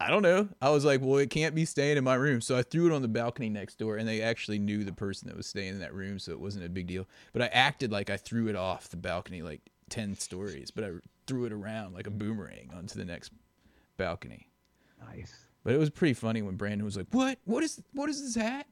I 0.01 0.11
don't 0.11 0.23
know. 0.23 0.49
I 0.61 0.71
was 0.71 0.85
like, 0.85 1.01
well, 1.01 1.19
it 1.19 1.31
can't 1.31 1.55
be 1.55 1.65
staying 1.65 1.97
in 1.97 2.05
my 2.05 2.15
room. 2.15 2.41
So 2.41 2.59
I 2.59 2.63
threw 2.63 2.87
it 2.87 2.95
on 2.95 3.01
the 3.01 3.09
balcony 3.09 3.49
next 3.49 3.79
door 3.79 3.97
and 3.97 4.07
they 4.07 4.21
actually 4.21 4.59
knew 4.59 4.85
the 4.85 4.93
person 4.93 5.29
that 5.29 5.37
was 5.37 5.47
staying 5.47 5.69
in 5.69 5.81
that 5.81 5.95
room. 5.95 6.19
So 6.19 6.33
it 6.33 6.41
wasn't 6.41 6.67
a 6.67 6.69
big 6.69 6.89
deal. 6.89 7.07
But 7.33 7.43
I 7.43 7.47
acted 7.47 7.93
like 7.93 8.11
I 8.11 8.17
threw 8.17 8.49
it 8.49 8.57
off 8.57 8.89
the 8.89 8.97
balcony 8.97 9.43
like 9.43 9.61
10 9.91 10.17
stories, 10.17 10.71
but 10.71 10.85
I 10.85 10.91
threw 11.27 11.45
it 11.45 11.53
around 11.53 11.95
like 11.95 12.07
a 12.07 12.11
boomerang 12.11 12.71
onto 12.77 12.99
the 12.99 13.05
next 13.05 13.33
balcony. 13.97 14.49
Nice. 15.07 15.35
But 15.63 15.75
it 15.75 15.79
was 15.79 15.91
pretty 15.91 16.15
funny 16.15 16.43
when 16.43 16.57
Brandon 16.57 16.85
was 16.85 16.97
like, 16.97 17.07
"What? 17.11 17.39
What 17.45 17.65
is? 17.65 17.83
What 17.95 18.11
is 18.11 18.21
this 18.23 18.35
hat?" 18.35 18.67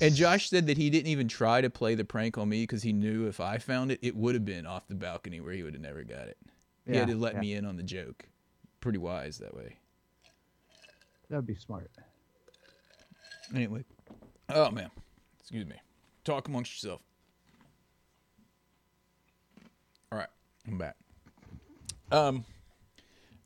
And 0.00 0.14
Josh 0.14 0.48
said 0.48 0.66
that 0.68 0.76
he 0.76 0.90
didn't 0.90 1.08
even 1.08 1.28
try 1.28 1.60
to 1.60 1.70
play 1.70 1.94
the 1.94 2.04
prank 2.04 2.38
on 2.38 2.48
me 2.48 2.62
because 2.62 2.82
he 2.82 2.92
knew 2.92 3.26
if 3.26 3.40
I 3.40 3.58
found 3.58 3.90
it, 3.90 3.98
it 4.02 4.14
would 4.14 4.34
have 4.34 4.44
been 4.44 4.66
off 4.66 4.86
the 4.86 4.94
balcony 4.94 5.40
where 5.40 5.52
he 5.52 5.62
would 5.62 5.74
have 5.74 5.82
never 5.82 6.04
got 6.04 6.28
it. 6.28 6.38
He 6.86 6.96
had 6.96 7.08
to 7.08 7.16
let 7.16 7.34
yeah. 7.34 7.40
me 7.40 7.54
in 7.54 7.64
on 7.66 7.76
the 7.76 7.82
joke. 7.82 8.24
Pretty 8.80 8.98
wise 8.98 9.38
that 9.38 9.54
way. 9.54 9.76
That'd 11.28 11.46
be 11.46 11.56
smart. 11.56 11.90
Anyway, 13.54 13.84
oh 14.48 14.70
man, 14.70 14.90
excuse 15.40 15.66
me. 15.66 15.76
Talk 16.24 16.48
amongst 16.48 16.72
yourself. 16.72 17.02
All 20.10 20.18
right, 20.18 20.28
I'm 20.66 20.78
back. 20.78 20.96
Um. 22.10 22.44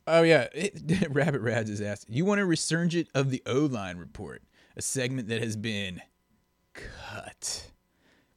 Oh 0.06 0.22
yeah, 0.22 0.48
it, 0.52 1.08
Rabbit 1.10 1.40
Rads 1.40 1.70
is 1.70 1.80
asked. 1.80 2.08
You 2.08 2.24
want 2.24 2.40
a 2.40 2.46
resurgent 2.46 3.08
of 3.14 3.30
the 3.30 3.42
O 3.46 3.60
line 3.60 3.96
report, 3.96 4.42
a 4.76 4.82
segment 4.82 5.28
that 5.28 5.42
has 5.42 5.56
been 5.56 6.02
cut. 6.74 7.70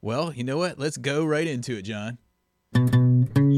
Well, 0.00 0.32
you 0.32 0.44
know 0.44 0.56
what? 0.58 0.78
Let's 0.78 0.96
go 0.96 1.24
right 1.24 1.46
into 1.46 1.76
it, 1.76 1.82
John. 1.82 2.18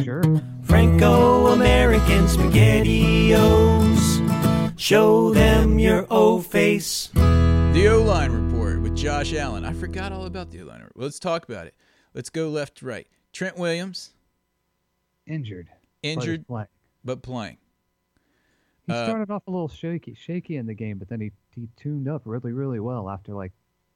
Sure. 0.05 0.23
Franco 0.62 1.49
American 1.49 2.25
SpaghettiOs. 2.27 4.79
Show 4.79 5.35
them 5.35 5.79
your 5.79 6.07
O 6.11 6.41
face. 6.41 7.09
The 7.14 7.88
O 7.88 8.03
line 8.03 8.33
report 8.33 8.81
with 8.81 8.97
Josh 8.97 9.35
Allen. 9.35 9.64
I 9.64 9.73
forgot 9.73 10.12
all 10.12 10.27
about 10.27 10.51
the 10.51 10.62
O 10.62 10.67
line 10.67 10.81
report. 10.81 10.97
Let's 10.97 11.19
talk 11.19 11.49
about 11.49 11.67
it. 11.67 11.75
Let's 12.14 12.31
go 12.31 12.49
left 12.49 12.79
to 12.79 12.87
right. 12.87 13.07
Trent 13.33 13.59
Williams 13.59 14.14
Injured. 15.27 15.69
but 16.03 16.09
injured 16.09 16.47
playing. 16.47 16.69
but 17.05 17.23
playing. 17.23 17.59
He 18.87 18.93
Uh, 18.95 19.05
started 19.05 19.31
off 19.31 19.43
a 19.47 19.51
little 19.51 19.69
shaky, 19.69 20.14
shaky 20.14 20.57
in 20.57 20.64
the 20.67 20.73
game, 20.75 20.97
but 20.99 21.09
then 21.09 21.21
he, 21.21 21.33
he 21.55 21.69
tuned 21.77 22.09
up 22.09 22.23
really, 22.25 22.53
really 22.53 22.81
well 22.81 23.11
after 23.11 23.35
like 23.35 23.53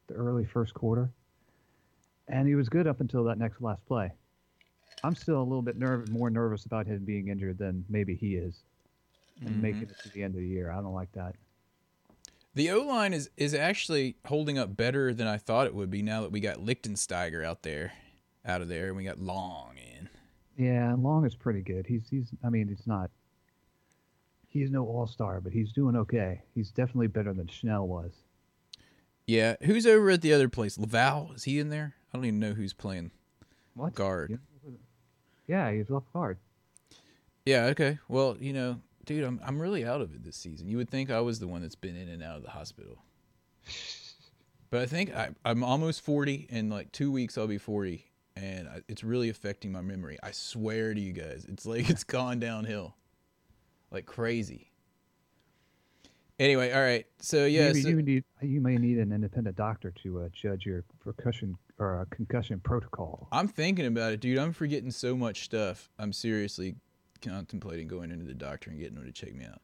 the 0.08 0.14
early 0.14 0.44
first 0.44 0.74
quarter, 0.74 1.10
and 2.28 2.46
he 2.46 2.54
was 2.54 2.68
good 2.68 2.86
up 2.86 3.00
until 3.00 3.24
that 3.24 3.38
next 3.38 3.60
last 3.60 3.84
play. 3.86 4.10
I'm 5.04 5.14
still 5.14 5.40
a 5.40 5.42
little 5.42 5.62
bit 5.62 5.78
nerv- 5.78 6.10
more 6.10 6.30
nervous 6.30 6.66
about 6.66 6.86
him 6.86 7.04
being 7.04 7.28
injured 7.28 7.58
than 7.58 7.84
maybe 7.88 8.14
he 8.14 8.36
is, 8.36 8.62
and 9.40 9.50
mm-hmm. 9.50 9.62
making 9.62 9.82
it 9.82 9.96
to 10.02 10.08
the 10.10 10.22
end 10.22 10.34
of 10.34 10.40
the 10.40 10.46
year. 10.46 10.70
I 10.70 10.76
don't 10.76 10.94
like 10.94 11.12
that. 11.12 11.34
The 12.54 12.70
O 12.70 12.80
line 12.82 13.14
is 13.14 13.30
is 13.36 13.54
actually 13.54 14.16
holding 14.26 14.58
up 14.58 14.76
better 14.76 15.14
than 15.14 15.26
I 15.26 15.38
thought 15.38 15.66
it 15.66 15.74
would 15.74 15.90
be 15.90 16.02
now 16.02 16.20
that 16.20 16.32
we 16.32 16.40
got 16.40 16.58
Lichtensteiger 16.58 17.44
out 17.44 17.62
there, 17.62 17.92
out 18.44 18.60
of 18.60 18.68
there, 18.68 18.88
and 18.88 18.96
we 18.96 19.04
got 19.04 19.18
Long 19.18 19.76
in. 19.78 20.08
Yeah, 20.62 20.94
Long 20.98 21.24
is 21.24 21.34
pretty 21.34 21.62
good. 21.62 21.86
He's 21.86 22.02
he's. 22.10 22.28
I 22.44 22.50
mean, 22.50 22.68
he's 22.68 22.86
not. 22.86 23.10
He's 24.48 24.70
no 24.70 24.84
all 24.84 25.06
star, 25.06 25.40
but 25.40 25.52
he's 25.52 25.72
doing 25.72 25.96
okay. 25.96 26.42
He's 26.54 26.70
definitely 26.70 27.06
better 27.06 27.32
than 27.32 27.48
Schnell 27.48 27.88
was. 27.88 28.12
Yeah, 29.32 29.56
who's 29.62 29.86
over 29.86 30.10
at 30.10 30.20
the 30.20 30.34
other 30.34 30.50
place? 30.50 30.76
Lauvao 30.76 31.34
is 31.34 31.44
he 31.44 31.58
in 31.58 31.70
there? 31.70 31.94
I 32.12 32.18
don't 32.18 32.26
even 32.26 32.38
know 32.38 32.52
who's 32.52 32.74
playing 32.74 33.12
What 33.74 33.94
guard. 33.94 34.38
Yeah, 35.46 35.72
he's 35.72 35.88
left 35.88 36.12
guard. 36.12 36.36
Yeah, 37.46 37.64
okay. 37.66 37.98
Well, 38.08 38.36
you 38.38 38.52
know, 38.52 38.80
dude, 39.06 39.24
I'm 39.24 39.40
I'm 39.42 39.58
really 39.58 39.86
out 39.86 40.02
of 40.02 40.14
it 40.14 40.22
this 40.22 40.36
season. 40.36 40.68
You 40.68 40.76
would 40.76 40.90
think 40.90 41.10
I 41.10 41.20
was 41.20 41.38
the 41.38 41.46
one 41.48 41.62
that's 41.62 41.74
been 41.74 41.96
in 41.96 42.10
and 42.10 42.22
out 42.22 42.36
of 42.36 42.42
the 42.42 42.50
hospital. 42.50 42.98
But 44.70 44.80
I 44.80 44.86
think 44.86 45.14
I, 45.14 45.28
I'm 45.44 45.62
almost 45.62 46.00
40. 46.00 46.46
In 46.48 46.70
like 46.70 46.90
two 46.92 47.12
weeks, 47.12 47.36
I'll 47.36 47.46
be 47.46 47.58
40. 47.58 48.06
And 48.36 48.66
I, 48.66 48.80
it's 48.88 49.04
really 49.04 49.28
affecting 49.28 49.70
my 49.70 49.82
memory. 49.82 50.16
I 50.22 50.30
swear 50.30 50.94
to 50.94 50.98
you 50.98 51.12
guys. 51.12 51.44
It's 51.46 51.66
like 51.66 51.90
it's 51.90 52.04
gone 52.04 52.40
downhill. 52.40 52.96
Like 53.90 54.06
crazy. 54.06 54.71
Anyway, 56.42 56.72
all 56.72 56.80
right. 56.80 57.06
So 57.20 57.46
yeah, 57.46 57.68
Maybe 57.68 57.82
so- 57.82 57.88
you 57.90 58.02
need 58.02 58.24
you 58.40 58.60
may 58.60 58.76
need 58.76 58.98
an 58.98 59.12
independent 59.12 59.56
doctor 59.56 59.92
to 60.02 60.22
uh, 60.22 60.28
judge 60.32 60.66
your 60.66 60.82
percussion 60.98 61.56
or 61.78 62.00
uh, 62.00 62.04
concussion 62.10 62.58
protocol. 62.58 63.28
I'm 63.30 63.46
thinking 63.46 63.86
about 63.86 64.12
it, 64.12 64.18
dude. 64.20 64.38
I'm 64.38 64.52
forgetting 64.52 64.90
so 64.90 65.16
much 65.16 65.44
stuff. 65.44 65.88
I'm 66.00 66.12
seriously 66.12 66.74
contemplating 67.24 67.86
going 67.86 68.10
into 68.10 68.24
the 68.24 68.34
doctor 68.34 68.70
and 68.70 68.80
getting 68.80 68.96
him 68.96 69.04
to 69.04 69.12
check 69.12 69.34
me 69.36 69.44
out. 69.44 69.60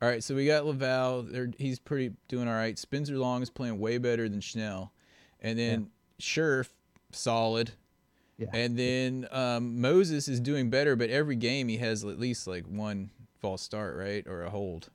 All 0.00 0.08
right, 0.08 0.24
so 0.24 0.34
we 0.34 0.46
got 0.46 0.64
Lauvao. 0.64 1.30
They're, 1.30 1.50
he's 1.58 1.78
pretty 1.78 2.14
doing 2.28 2.48
all 2.48 2.54
right. 2.54 2.78
Spencer 2.78 3.16
Long 3.18 3.42
is 3.42 3.50
playing 3.50 3.78
way 3.78 3.98
better 3.98 4.26
than 4.28 4.40
Schnell, 4.40 4.92
and 5.40 5.58
then 5.58 5.90
Scherff 6.18 6.70
solid, 7.12 7.72
Yeah. 8.38 8.48
and 8.54 8.76
then 8.78 9.28
um, 9.30 9.80
Moses 9.82 10.26
is 10.28 10.40
doing 10.40 10.70
better. 10.70 10.96
But 10.96 11.10
every 11.10 11.36
game 11.36 11.68
he 11.68 11.76
has 11.76 12.04
at 12.04 12.18
least 12.18 12.46
like 12.46 12.64
one 12.66 13.10
false 13.40 13.60
start, 13.60 13.96
right, 13.96 14.26
or 14.26 14.42
a 14.44 14.50
hold. 14.50 14.88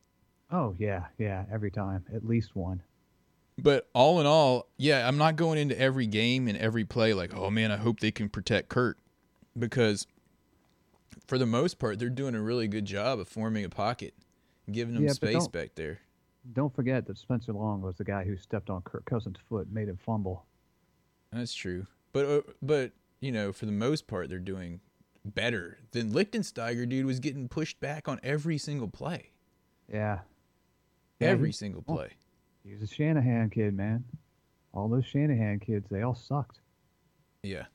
Oh 0.51 0.75
yeah, 0.77 1.05
yeah. 1.17 1.45
Every 1.51 1.71
time, 1.71 2.05
at 2.13 2.25
least 2.25 2.55
one. 2.55 2.81
But 3.59 3.89
all 3.93 4.19
in 4.19 4.27
all, 4.27 4.67
yeah, 4.77 5.07
I'm 5.07 5.17
not 5.17 5.35
going 5.35 5.57
into 5.57 5.79
every 5.79 6.05
game 6.05 6.47
and 6.47 6.57
every 6.57 6.85
play 6.85 7.13
like, 7.13 7.35
oh 7.35 7.49
man, 7.49 7.71
I 7.71 7.77
hope 7.77 7.99
they 7.99 8.11
can 8.11 8.29
protect 8.29 8.69
Kirk, 8.69 8.97
because 9.57 10.05
for 11.27 11.37
the 11.37 11.47
most 11.47 11.79
part, 11.79 11.97
they're 11.97 12.09
doing 12.09 12.35
a 12.35 12.41
really 12.41 12.67
good 12.67 12.85
job 12.85 13.19
of 13.19 13.27
forming 13.27 13.65
a 13.65 13.69
pocket, 13.69 14.13
and 14.65 14.75
giving 14.75 14.93
them 14.93 15.03
Yeah, 15.05 15.13
space 15.13 15.47
back 15.47 15.71
there. 15.75 15.99
Don't 16.53 16.73
forget 16.73 17.05
that 17.07 17.17
Spencer 17.17 17.51
Long 17.51 17.81
was 17.81 17.95
the 17.97 18.03
guy 18.03 18.23
who 18.23 18.37
stepped 18.37 18.69
on 18.69 18.81
Kirk 18.83 19.05
Cousins' 19.05 19.37
foot, 19.49 19.69
made 19.71 19.89
him 19.89 19.97
fumble. 20.05 20.45
That's 21.33 21.53
true. 21.53 21.87
But 22.13 22.25
uh, 22.25 22.41
but 22.61 22.91
you 23.19 23.31
know, 23.31 23.51
for 23.51 23.65
the 23.65 23.71
most 23.71 24.07
part, 24.07 24.29
they're 24.29 24.39
doing 24.39 24.79
better 25.25 25.79
than 25.91 26.11
Lichtensteiger. 26.13 26.87
Dude 26.87 27.05
was 27.05 27.19
getting 27.19 27.49
pushed 27.49 27.79
back 27.79 28.07
on 28.07 28.19
every 28.23 28.57
single 28.57 28.87
play, 28.87 29.31
Yeah. 29.91 30.19
Yeah, 31.19 31.29
every 31.29 31.49
he- 31.49 31.53
single 31.53 31.81
play. 31.81 32.09
He 32.63 32.73
was 32.73 32.81
a 32.81 32.87
Shanahan 32.87 33.49
kid, 33.49 33.73
man. 33.75 34.03
All 34.73 34.87
those 34.89 35.05
Shanahan 35.05 35.59
kids, 35.59 35.87
they 35.89 36.01
all 36.01 36.15
sucked. 36.15 36.59
Yeah. 37.43 37.65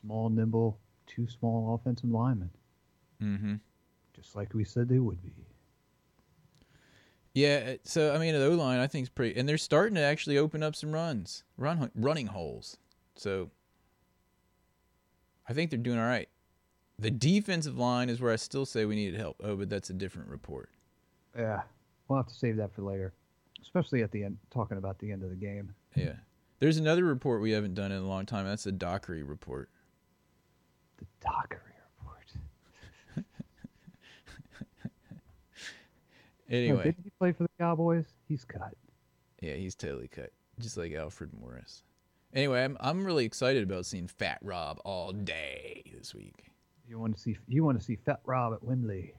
Small, 0.00 0.30
nimble, 0.30 0.78
too 1.06 1.26
small 1.28 1.74
offensive 1.74 2.10
linemen, 2.10 2.50
Mm-hmm. 3.20 3.54
just 4.14 4.36
like 4.36 4.54
we 4.54 4.64
said 4.64 4.88
they 4.88 4.98
would 5.00 5.20
be. 5.22 5.32
Yeah, 7.34 7.74
so 7.84 8.14
I 8.14 8.18
mean, 8.18 8.34
the 8.34 8.44
O 8.44 8.50
line 8.54 8.80
I 8.80 8.86
think 8.86 9.04
is 9.04 9.08
pretty, 9.08 9.38
and 9.38 9.48
they're 9.48 9.58
starting 9.58 9.94
to 9.96 10.00
actually 10.00 10.38
open 10.38 10.62
up 10.62 10.74
some 10.74 10.92
runs, 10.92 11.44
run 11.56 11.90
running 11.94 12.26
holes. 12.28 12.76
So 13.14 13.50
I 15.48 15.52
think 15.52 15.70
they're 15.70 15.78
doing 15.78 15.98
all 15.98 16.06
right. 16.06 16.28
The 16.98 17.10
defensive 17.10 17.78
line 17.78 18.08
is 18.10 18.20
where 18.20 18.32
I 18.32 18.36
still 18.36 18.66
say 18.66 18.84
we 18.84 18.94
needed 18.96 19.18
help. 19.18 19.36
Oh, 19.44 19.56
but 19.56 19.68
that's 19.70 19.90
a 19.90 19.94
different 19.94 20.28
report. 20.28 20.70
Yeah. 21.36 21.62
We'll 22.10 22.18
have 22.18 22.26
to 22.26 22.34
save 22.34 22.56
that 22.56 22.72
for 22.74 22.82
later, 22.82 23.12
especially 23.62 24.02
at 24.02 24.10
the 24.10 24.24
end, 24.24 24.36
talking 24.50 24.76
about 24.78 24.98
the 24.98 25.12
end 25.12 25.22
of 25.22 25.30
the 25.30 25.36
game. 25.36 25.72
Yeah, 25.94 26.14
there's 26.58 26.76
another 26.76 27.04
report 27.04 27.40
we 27.40 27.52
haven't 27.52 27.74
done 27.74 27.92
in 27.92 28.02
a 28.02 28.06
long 28.08 28.26
time. 28.26 28.46
That's 28.46 28.64
the 28.64 28.72
Dockery 28.72 29.22
report. 29.22 29.70
The 30.98 31.06
Dockery 31.20 31.60
report. 31.98 32.26
Oh, 36.52 36.52
Anyway, 36.56 36.82
did 36.82 36.96
he 37.04 37.10
play 37.16 37.30
for 37.30 37.44
the 37.44 37.50
Cowboys? 37.60 38.06
He's 38.26 38.44
cut. 38.44 38.74
yeah, 39.40 39.54
he's 39.54 39.76
totally 39.76 40.08
cut, 40.08 40.32
just 40.58 40.76
like 40.76 40.92
Alfred 40.92 41.30
Morris. 41.32 41.84
Anyway, 42.34 42.64
I'm 42.64 42.76
I'm 42.80 43.04
really 43.04 43.24
excited 43.24 43.62
about 43.62 43.86
seeing 43.86 44.08
Fat 44.08 44.38
Rob 44.42 44.80
all 44.84 45.12
day 45.12 45.84
this 45.96 46.12
week. 46.12 46.50
You 46.88 46.98
want 46.98 47.14
to 47.14 47.20
see? 47.22 47.36
You 47.46 47.62
want 47.62 47.78
to 47.78 47.84
see 47.84 47.94
Fat 47.94 48.18
Rob 48.24 48.52
at 48.54 48.64
Wembley? 48.64 49.14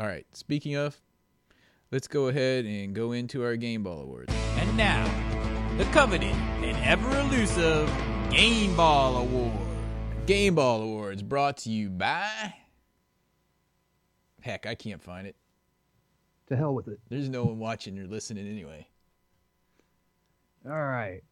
All 0.00 0.06
right. 0.06 0.26
Speaking 0.32 0.74
of, 0.74 0.98
let's 1.90 2.08
go 2.08 2.28
ahead 2.28 2.64
and 2.64 2.94
go 2.94 3.12
into 3.12 3.44
our 3.44 3.56
Game 3.56 3.82
Ball 3.82 4.00
Awards. 4.02 4.32
And 4.56 4.76
now, 4.76 5.04
the 5.76 5.84
coveted 5.86 6.34
and 6.34 6.76
ever 6.84 7.18
elusive 7.20 7.92
Game 8.30 8.74
Ball 8.76 9.16
Award. 9.18 9.66
Game 10.26 10.54
Ball 10.54 10.82
Awards 10.82 11.22
brought 11.22 11.58
to 11.58 11.70
you 11.70 11.90
by. 11.90 12.54
Heck, 14.40 14.66
I 14.66 14.74
can't 14.74 15.02
find 15.02 15.26
it. 15.26 15.36
To 16.48 16.56
hell 16.56 16.74
with 16.74 16.88
it. 16.88 17.00
There's 17.08 17.28
no 17.28 17.44
one 17.44 17.58
watching 17.58 17.98
or 17.98 18.06
listening 18.06 18.46
anyway. 18.46 18.86
All 20.66 20.72
right. 20.72 21.22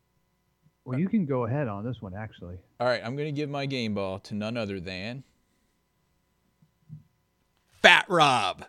Well, 0.85 0.97
uh, 0.97 0.99
you 0.99 1.09
can 1.09 1.27
go 1.27 1.47
ahead 1.47 1.69
on 1.69 1.85
this 1.85 2.01
one, 2.01 2.15
actually. 2.15 2.57
All 2.81 2.87
right, 2.87 3.03
I'm 3.05 3.17
going 3.17 3.29
to 3.29 3.39
give 3.39 3.51
my 3.51 3.67
game 3.67 3.95
ball 3.95 4.19
to 4.21 4.35
none 4.35 4.57
other 4.57 4.81
than. 4.81 5.25
Fat 7.83 8.07
Rob. 8.09 8.65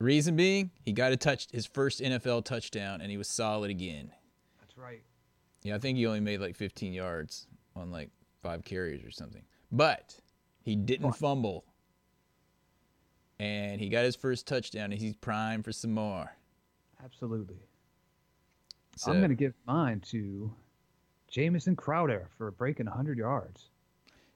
Reason 0.00 0.36
being, 0.36 0.70
he 0.84 0.92
got 0.92 1.12
a 1.12 1.16
touch 1.16 1.48
his 1.52 1.66
first 1.66 2.00
NFL 2.00 2.44
touchdown 2.44 3.00
and 3.00 3.10
he 3.10 3.16
was 3.16 3.28
solid 3.28 3.70
again. 3.70 4.12
That's 4.60 4.78
right. 4.78 5.02
Yeah, 5.64 5.74
I 5.74 5.78
think 5.78 5.98
he 5.98 6.06
only 6.06 6.20
made 6.20 6.40
like 6.40 6.54
15 6.54 6.92
yards 6.92 7.48
on 7.74 7.90
like 7.90 8.10
five 8.40 8.64
carries 8.64 9.04
or 9.04 9.10
something. 9.10 9.42
But 9.72 10.14
he 10.62 10.76
didn't 10.76 11.12
fumble. 11.12 11.64
And 13.40 13.80
he 13.80 13.88
got 13.88 14.04
his 14.04 14.16
first 14.16 14.46
touchdown 14.46 14.92
and 14.92 15.00
he's 15.00 15.14
primed 15.16 15.64
for 15.64 15.72
some 15.72 15.92
more. 15.92 16.30
Absolutely. 17.04 17.56
So, 18.96 19.12
I'm 19.12 19.18
going 19.18 19.30
to 19.30 19.36
give 19.36 19.54
mine 19.66 20.00
to 20.10 20.52
Jamison 21.28 21.76
Crowder 21.76 22.28
for 22.36 22.50
breaking 22.50 22.86
100 22.86 23.16
yards. 23.16 23.68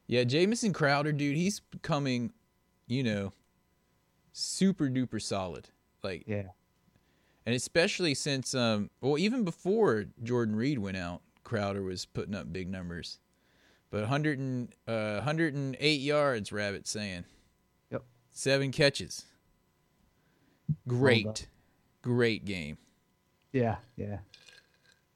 Yeah, 0.07 0.23
Jamison 0.23 0.73
Crowder, 0.73 1.11
dude, 1.11 1.37
he's 1.37 1.59
becoming, 1.59 2.33
you 2.87 3.03
know, 3.03 3.33
super 4.33 4.89
duper 4.89 5.21
solid. 5.21 5.69
Like, 6.03 6.25
Yeah. 6.27 6.49
and 7.47 7.55
especially 7.55 8.15
since, 8.15 8.55
um, 8.55 8.91
well, 9.01 9.19
even 9.19 9.45
before 9.45 10.07
Jordan 10.23 10.57
Reed 10.57 10.79
went 10.79 10.97
out, 10.97 11.23
Crowder 11.45 11.83
was 11.83 12.05
putting 12.07 12.35
up 12.35 12.53
big 12.53 12.69
numbers. 12.69 13.19
But 13.91 14.01
100 14.01 14.39
and, 14.39 14.75
uh, 14.87 15.17
108 15.17 16.01
yards, 16.01 16.51
Rabbit 16.51 16.87
saying. 16.87 17.25
Yep. 17.91 18.05
Seven 18.31 18.73
catches. 18.73 19.27
Great, 20.89 21.49
great 22.01 22.45
game. 22.47 22.79
Yeah, 23.53 23.77
yeah. 23.97 24.19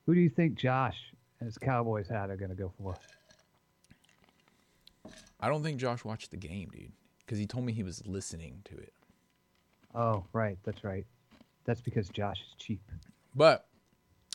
Who 0.04 0.14
do 0.14 0.20
you 0.20 0.28
think 0.28 0.56
Josh 0.58 0.96
and 1.40 1.46
his 1.46 1.56
Cowboys 1.56 2.06
hat 2.08 2.28
are 2.30 2.36
going 2.36 2.50
to 2.50 2.54
go 2.54 2.70
for? 2.78 2.94
I 5.40 5.48
don't 5.48 5.62
think 5.62 5.78
Josh 5.78 6.04
watched 6.04 6.30
the 6.30 6.36
game, 6.36 6.68
dude, 6.70 6.92
because 7.20 7.38
he 7.38 7.46
told 7.46 7.64
me 7.64 7.72
he 7.72 7.82
was 7.82 8.06
listening 8.06 8.60
to 8.64 8.76
it. 8.76 8.92
Oh, 9.94 10.24
right. 10.32 10.58
That's 10.64 10.84
right. 10.84 11.06
That's 11.64 11.80
because 11.80 12.08
Josh 12.08 12.40
is 12.40 12.54
cheap. 12.58 12.80
But 13.34 13.66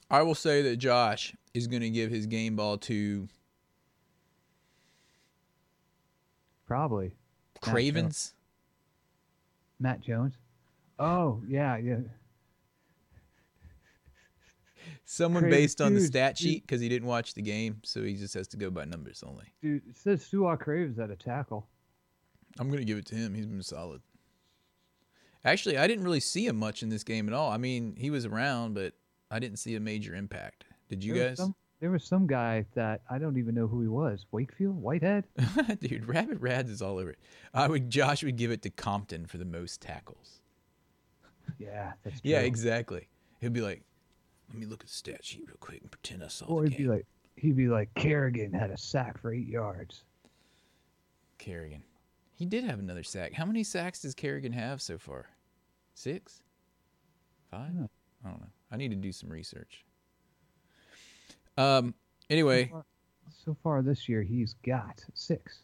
I 0.10 0.22
will 0.22 0.36
say 0.36 0.62
that 0.64 0.78
Josh 0.78 1.36
is 1.54 1.68
going 1.68 1.82
to 1.82 1.90
give 1.90 2.12
his 2.12 2.26
game 2.26 2.56
ball 2.56 2.78
to 2.80 3.28
Probably. 6.72 7.14
Cravens. 7.60 8.34
Matt 9.78 10.00
Jones. 10.00 10.36
Oh, 10.98 11.42
yeah, 11.46 11.76
yeah. 11.76 11.98
Someone 15.04 15.50
based 15.50 15.82
on 15.82 15.94
the 15.94 16.00
stat 16.00 16.38
sheet 16.38 16.64
because 16.64 16.80
he 16.80 16.88
didn't 16.88 17.10
watch 17.10 17.34
the 17.34 17.42
game, 17.42 17.82
so 17.84 18.02
he 18.02 18.14
just 18.14 18.34
has 18.36 18.48
to 18.48 18.58
go 18.58 18.70
by 18.70 18.86
numbers 18.86 19.22
only. 19.28 19.44
Dude, 19.62 19.82
it 19.90 19.98
says 19.98 20.26
Su'a 20.32 20.58
Cravens 20.58 20.98
at 20.98 21.12
a 21.12 21.16
tackle. 21.18 21.68
I'm 22.58 22.70
going 22.70 22.80
to 22.80 22.86
give 22.86 22.98
it 22.98 23.06
to 23.08 23.16
him. 23.16 23.34
He's 23.34 23.46
been 23.46 23.62
solid. 23.62 24.02
Actually, 25.44 25.78
I 25.78 25.88
didn't 25.88 26.04
really 26.04 26.20
see 26.20 26.46
him 26.46 26.58
much 26.58 26.84
in 26.84 26.90
this 26.90 27.04
game 27.04 27.28
at 27.28 27.34
all. 27.34 27.52
I 27.52 27.58
mean, 27.58 27.96
he 27.98 28.10
was 28.10 28.26
around, 28.26 28.76
but 28.76 28.94
I 29.30 29.40
didn't 29.40 29.58
see 29.58 29.76
a 29.76 29.80
major 29.80 30.14
impact. 30.14 30.66
Did 30.90 31.04
you 31.04 31.14
there 31.14 31.30
guys? 31.30 31.38
Was 31.38 31.40
some, 31.40 31.56
there 31.80 31.90
was 31.92 32.04
some 32.04 32.28
guy 32.28 32.66
that 32.76 33.02
I 33.10 33.18
don't 33.18 33.38
even 33.38 33.56
know 33.56 33.68
who 33.68 33.82
he 33.82 33.88
was. 33.88 34.26
Wakefield? 34.32 34.76
Whitehead? 34.76 35.26
Dude, 35.80 36.08
Rabbit 36.08 36.40
Rads 36.40 36.70
is 36.70 36.82
all 36.82 36.98
over 37.00 37.12
it. 37.12 37.20
I 37.54 37.68
would 37.68 37.90
Josh 37.90 38.24
would 38.24 38.36
give 38.38 38.52
it 38.52 38.62
to 38.64 38.70
Compton 38.70 39.26
for 39.26 39.38
the 39.38 39.46
most 39.46 39.82
tackles. 39.82 40.42
yeah, 41.58 41.94
that's 42.04 42.22
Yeah, 42.24 42.42
exactly. 42.42 43.08
He'd 43.40 43.54
be 43.54 43.62
like, 43.62 43.82
"Let 44.50 44.60
me 44.60 44.68
look 44.68 44.82
at 44.82 44.88
the 44.88 44.94
stat 44.94 45.26
sheet 45.26 45.46
real 45.48 45.58
quick 45.60 45.82
and 45.82 45.90
pretend 45.90 46.24
I 46.24 46.28
saw 46.28 46.46
Or 46.46 46.64
the 46.64 46.70
he'd 46.70 46.78
be 46.78 46.88
like, 46.88 47.06
he'd 47.36 47.58
be 47.58 47.68
like, 47.68 47.92
Kerrigan 47.96 48.54
had 48.54 48.70
a 48.70 48.78
sack 48.78 49.18
for 49.18 49.34
eight 49.34 49.48
yards. 49.48 50.04
Kerrigan. 51.40 51.84
He 52.42 52.48
did 52.48 52.64
have 52.64 52.80
another 52.80 53.04
sack. 53.04 53.34
How 53.34 53.46
many 53.46 53.64
sacks 53.64 54.02
does 54.02 54.16
Kerrigan 54.16 54.52
have 54.54 54.82
so 54.82 54.98
far? 54.98 55.28
Six? 55.94 56.42
Five? 57.52 57.70
Yeah. 57.76 57.86
I 58.26 58.30
don't 58.30 58.42
know. 58.42 58.48
I 58.72 58.78
need 58.78 58.90
to 58.90 58.96
do 58.96 59.12
some 59.12 59.30
research. 59.30 59.86
Um. 61.56 61.94
Anyway, 62.32 62.74
So 63.46 63.56
far 63.62 63.84
this 63.84 64.10
year, 64.10 64.24
he's 64.24 64.56
got 64.66 65.06
six. 65.14 65.60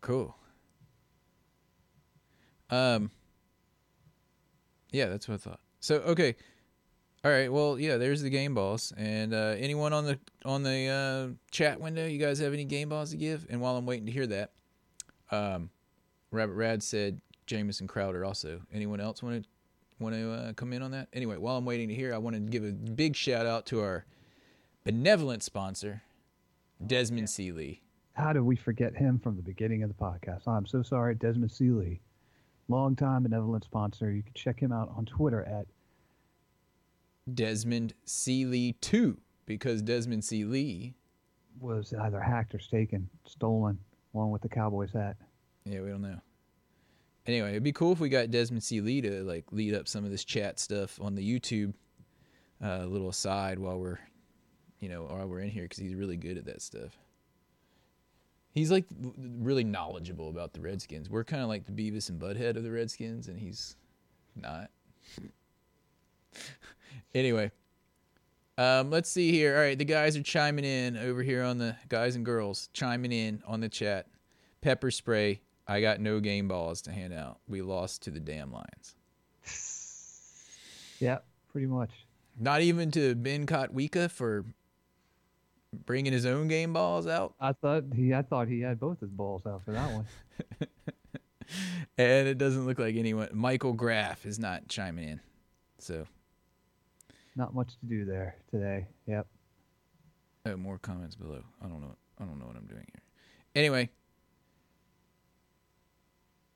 cool. 0.00 0.34
Um. 2.70 3.10
Yeah, 4.90 5.08
that's 5.08 5.28
what 5.28 5.34
I 5.34 5.36
thought. 5.36 5.60
So 5.80 5.96
okay, 5.96 6.34
all 7.24 7.30
right. 7.30 7.52
Well, 7.52 7.78
yeah. 7.78 7.96
There's 7.96 8.22
the 8.22 8.30
game 8.30 8.54
balls, 8.54 8.92
and 8.96 9.34
uh, 9.34 9.54
anyone 9.58 9.92
on 9.92 10.04
the 10.04 10.18
on 10.44 10.62
the 10.62 10.86
uh, 10.86 11.34
chat 11.50 11.80
window, 11.80 12.06
you 12.06 12.18
guys 12.18 12.38
have 12.38 12.52
any 12.52 12.64
game 12.64 12.88
balls 12.88 13.10
to 13.10 13.16
give? 13.16 13.46
And 13.50 13.60
while 13.60 13.76
I'm 13.76 13.86
waiting 13.86 14.06
to 14.06 14.12
hear 14.12 14.26
that, 14.28 14.52
um, 15.30 15.70
Rabbit 16.30 16.54
Rad 16.54 16.82
said 16.82 17.20
Jamison 17.46 17.86
Crowder 17.86 18.24
also. 18.24 18.60
Anyone 18.72 19.00
else 19.00 19.22
want 19.22 19.42
to 19.42 19.48
want 19.98 20.14
to 20.14 20.30
uh, 20.30 20.52
come 20.52 20.72
in 20.72 20.82
on 20.82 20.92
that? 20.92 21.08
Anyway, 21.12 21.36
while 21.36 21.56
I'm 21.56 21.64
waiting 21.64 21.88
to 21.88 21.94
hear, 21.94 22.14
I 22.14 22.18
want 22.18 22.36
to 22.36 22.40
give 22.40 22.64
a 22.64 22.72
big 22.72 23.16
shout 23.16 23.46
out 23.46 23.66
to 23.66 23.80
our 23.80 24.04
benevolent 24.84 25.42
sponsor, 25.42 26.02
Desmond 26.86 27.30
Seeley. 27.30 27.82
How 28.12 28.32
did 28.32 28.42
we 28.42 28.56
forget 28.56 28.96
him 28.96 29.18
from 29.18 29.36
the 29.36 29.42
beginning 29.42 29.82
of 29.82 29.88
the 29.88 29.94
podcast? 29.94 30.46
I'm 30.46 30.66
so 30.66 30.82
sorry, 30.82 31.14
Desmond 31.14 31.52
Seeley, 31.52 32.00
longtime 32.68 33.24
benevolent 33.24 33.64
sponsor. 33.64 34.10
You 34.10 34.22
can 34.22 34.34
check 34.34 34.60
him 34.60 34.72
out 34.72 34.92
on 34.96 35.04
Twitter 35.04 35.44
at 35.44 35.66
Desmond 37.34 37.94
Seeley 38.04 38.76
2 38.80 39.18
because 39.46 39.82
Desmond 39.82 40.24
Seeley, 40.24 40.94
was 41.60 41.94
either 42.02 42.20
hacked 42.20 42.54
or 42.54 42.58
taken, 42.58 43.08
stolen, 43.24 43.78
along 44.14 44.30
with 44.30 44.42
the 44.42 44.48
Cowboys 44.48 44.92
hat. 44.92 45.16
yeah, 45.64 45.80
we 45.80 45.88
don't 45.88 46.02
know. 46.02 46.20
Anyway, 47.26 47.50
it'd 47.50 47.62
be 47.62 47.72
cool 47.72 47.92
if 47.92 48.00
we 48.00 48.08
got 48.08 48.30
Desmond 48.30 48.62
Seeley 48.62 49.02
to 49.02 49.22
like 49.22 49.44
lead 49.50 49.74
up 49.74 49.88
some 49.88 50.04
of 50.04 50.10
this 50.10 50.24
chat 50.24 50.58
stuff 50.58 50.98
on 51.00 51.14
the 51.14 51.22
YouTube, 51.40 51.74
uh, 52.62 52.84
little 52.86 53.08
aside 53.08 53.58
while 53.58 53.78
we're, 53.78 53.98
you 54.80 54.88
know, 54.88 55.04
while 55.04 55.26
we're 55.26 55.40
in 55.40 55.50
here 55.50 55.64
because 55.64 55.78
he's 55.78 55.94
really 55.94 56.16
good 56.16 56.38
at 56.38 56.46
that 56.46 56.62
stuff. 56.62 56.96
He's 58.52 58.70
like 58.70 58.86
really 59.16 59.64
knowledgeable 59.64 60.30
about 60.30 60.54
the 60.54 60.60
Redskins. 60.60 61.10
We're 61.10 61.24
kind 61.24 61.42
of 61.42 61.48
like 61.48 61.66
the 61.66 61.72
Beavis 61.72 62.08
and 62.08 62.18
Butthead 62.18 62.56
of 62.56 62.62
the 62.62 62.70
Redskins, 62.72 63.28
and 63.28 63.38
he's 63.38 63.76
not. 64.34 64.70
anyway, 67.14 67.50
um, 68.56 68.90
let's 68.90 69.10
see 69.10 69.30
here. 69.30 69.56
All 69.56 69.62
right, 69.62 69.78
the 69.78 69.84
guys 69.84 70.16
are 70.16 70.22
chiming 70.22 70.64
in 70.64 70.96
over 70.96 71.22
here 71.22 71.42
on 71.42 71.58
the 71.58 71.76
guys 71.88 72.16
and 72.16 72.24
girls 72.24 72.68
chiming 72.72 73.12
in 73.12 73.42
on 73.46 73.60
the 73.60 73.68
chat. 73.68 74.06
Pepper 74.60 74.90
spray. 74.90 75.40
I 75.66 75.80
got 75.80 76.00
no 76.00 76.20
game 76.20 76.48
balls 76.48 76.82
to 76.82 76.92
hand 76.92 77.12
out. 77.12 77.40
We 77.46 77.60
lost 77.62 78.02
to 78.02 78.10
the 78.10 78.20
damn 78.20 78.52
Lions. 78.52 78.94
Yeah, 80.98 81.18
pretty 81.52 81.66
much. 81.66 81.90
Not 82.40 82.62
even 82.62 82.90
to 82.92 83.14
Ben 83.14 83.46
Kotwica 83.46 84.10
for 84.10 84.44
bringing 85.72 86.12
his 86.12 86.24
own 86.24 86.48
game 86.48 86.72
balls 86.72 87.06
out. 87.06 87.34
I 87.38 87.52
thought 87.52 87.84
he, 87.94 88.14
I 88.14 88.22
thought 88.22 88.48
he 88.48 88.60
had 88.60 88.80
both 88.80 89.00
his 89.00 89.10
balls 89.10 89.46
out 89.46 89.64
for 89.64 89.72
that 89.72 89.92
one. 89.92 90.06
And 91.96 92.28
it 92.28 92.38
doesn't 92.38 92.66
look 92.66 92.78
like 92.78 92.94
anyone. 92.96 93.28
Michael 93.32 93.72
Graff 93.72 94.24
is 94.24 94.38
not 94.38 94.68
chiming 94.68 95.08
in. 95.08 95.20
So, 95.78 96.06
Not 97.38 97.54
much 97.54 97.78
to 97.78 97.86
do 97.86 98.04
there 98.04 98.34
today. 98.50 98.88
Yep. 99.06 99.28
oh, 100.46 100.56
more 100.56 100.76
comments 100.76 101.14
below. 101.14 101.44
I 101.62 101.68
don't 101.68 101.80
know. 101.80 101.94
I 102.18 102.24
don't 102.24 102.40
know 102.40 102.46
what 102.46 102.56
I'm 102.56 102.66
doing 102.66 102.84
here. 102.84 103.02
Anyway, 103.54 103.90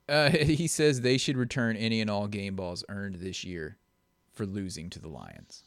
uh, 0.09 0.31
he 0.31 0.67
says 0.67 1.01
they 1.01 1.19
should 1.19 1.37
return 1.37 1.77
any 1.77 2.01
and 2.01 2.11
all 2.11 2.27
game 2.27 2.57
balls 2.57 2.83
earned 2.89 3.15
this 3.15 3.45
year 3.45 3.79
for 4.33 4.45
losing 4.45 4.91
to 4.91 4.99
the 4.99 5.07
Lions. 5.07 5.63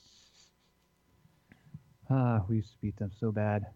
Ah, 2.09 2.43
we 2.49 2.57
used 2.57 2.73
to 2.73 2.77
beat 2.81 2.97
them 2.97 3.11
so 3.17 3.31
bad. 3.31 3.67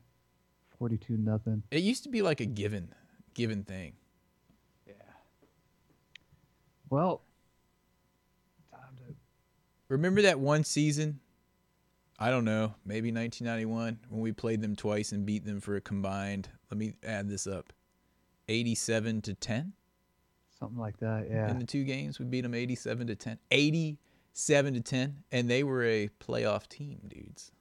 Forty-two 0.78 1.15
nothing. 1.15 1.63
It 1.71 1.84
used 1.84 2.04
to 2.04 2.10
be 2.10 2.21
like 2.21 2.41
a 2.41 2.45
given, 2.45 2.93
given 3.34 3.63
thing. 3.63 3.93
Yeah. 4.86 4.93
Well, 6.89 7.21
time 8.73 8.97
to 8.97 9.15
Remember 9.88 10.21
that 10.23 10.41
one 10.41 10.65
season? 10.65 11.21
I 12.21 12.29
don't 12.29 12.43
know, 12.43 12.75
maybe 12.86 13.12
1991 13.12 13.99
when 14.10 14.21
we 14.21 14.34
played 14.34 14.62
them 14.62 14.75
twice 14.75 15.13
and 15.13 15.25
beat 15.25 15.45
them 15.45 15.62
for 15.62 15.77
a 15.77 15.82
combined. 15.82 16.49
Let 16.69 16.77
me 16.77 16.93
add 17.03 17.29
this 17.29 17.47
up. 17.47 17.71
87 18.49 19.21
to 19.21 19.34
10 19.34 19.73
something 20.60 20.77
like 20.77 20.97
that. 20.97 21.29
Yeah. 21.29 21.49
in 21.49 21.60
the 21.60 21.65
two 21.65 21.86
games. 21.86 22.19
We 22.19 22.25
beat 22.25 22.41
them 22.41 22.53
87 22.53 23.08
to 23.08 23.15
10. 23.15 23.39
87 23.51 24.73
to 24.73 24.82
10 24.82 25.23
and 25.32 25.49
they 25.49 25.63
were 25.63 25.86
a 25.86 26.10
playoff 26.19 26.67
team, 26.67 26.99
dudes. 27.08 27.53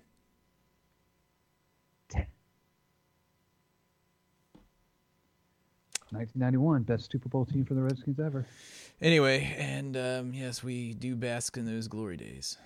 Ten. 2.09 2.27
1991, 6.15 6.83
best 6.83 7.11
Super 7.11 7.29
Bowl 7.29 7.45
team 7.45 7.65
for 7.65 7.73
the 7.73 7.81
Redskins 7.81 8.19
ever. 8.19 8.45
Anyway, 9.01 9.53
and 9.57 9.97
um, 9.97 10.33
yes, 10.33 10.63
we 10.63 10.93
do 10.93 11.15
bask 11.15 11.57
in 11.57 11.65
those 11.65 11.87
glory 11.87 12.17
days. 12.17 12.57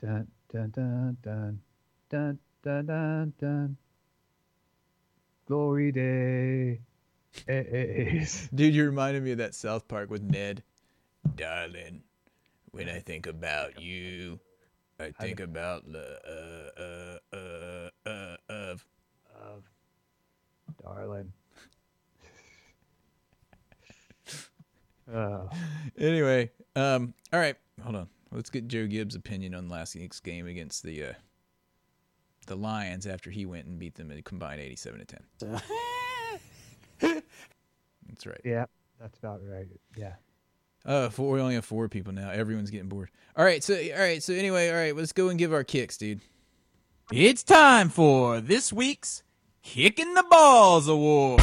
Dun 0.00 0.28
dun 0.52 0.70
dun 0.70 1.16
dun 1.22 1.60
dun 2.08 2.38
dun 2.62 2.86
dun 2.86 3.32
dun. 3.38 3.76
Glory 5.46 5.90
day. 5.90 6.80
Days. 7.46 8.48
Dude, 8.54 8.74
you 8.74 8.84
reminded 8.84 9.22
me 9.22 9.32
of 9.32 9.38
that 9.38 9.54
South 9.54 9.88
Park 9.88 10.10
with 10.10 10.22
Ned. 10.22 10.62
Darling, 11.36 12.02
when 12.70 12.88
I 12.88 13.00
think 13.00 13.26
about 13.26 13.80
you, 13.80 14.40
I 14.98 15.10
think 15.10 15.40
about 15.40 15.90
the 15.90 17.18
uh 17.26 17.30
uh 17.36 17.38
uh 17.38 18.10
uh 18.10 18.36
of 18.48 18.86
Of 19.34 19.64
darling. 20.82 21.32
Oh, 25.12 25.48
Anyway, 25.98 26.50
um 26.76 27.14
all 27.32 27.40
right, 27.40 27.56
hold 27.82 27.96
on. 27.96 28.08
Let's 28.32 28.50
get 28.50 28.68
Joe 28.68 28.86
Gibbs' 28.86 29.14
opinion 29.16 29.54
on 29.54 29.68
last 29.68 29.94
week's 29.96 30.20
game 30.20 30.46
against 30.46 30.82
the 30.82 31.04
uh 31.04 31.12
the 32.46 32.56
Lions 32.56 33.06
after 33.06 33.30
he 33.30 33.44
went 33.46 33.66
and 33.66 33.78
beat 33.78 33.94
them 33.94 34.10
in 34.10 34.18
a 34.18 34.22
combined 34.22 34.60
87 34.60 35.00
to 35.06 35.16
10. 35.40 35.62
That's 38.08 38.26
right. 38.26 38.40
yeah, 38.44 38.64
that's 39.00 39.16
about 39.18 39.40
right. 39.44 39.66
Yeah. 39.96 40.14
Uh, 40.84 41.08
four, 41.10 41.34
we 41.34 41.40
only 41.40 41.54
have 41.54 41.64
four 41.64 41.88
people 41.88 42.12
now. 42.12 42.30
Everyone's 42.30 42.70
getting 42.70 42.88
bored. 42.88 43.10
All 43.36 43.44
right, 43.44 43.62
so 43.62 43.74
all 43.74 44.00
right, 44.00 44.22
so 44.22 44.32
anyway, 44.34 44.68
all 44.70 44.76
right, 44.76 44.96
let's 44.96 45.12
go 45.12 45.28
and 45.28 45.38
give 45.38 45.52
our 45.52 45.62
kicks, 45.64 45.96
dude. 45.96 46.20
It's 47.12 47.42
time 47.42 47.88
for 47.88 48.40
this 48.40 48.72
week's 48.72 49.22
Kicking 49.62 50.14
the 50.14 50.24
Balls 50.28 50.88
Award. 50.88 51.40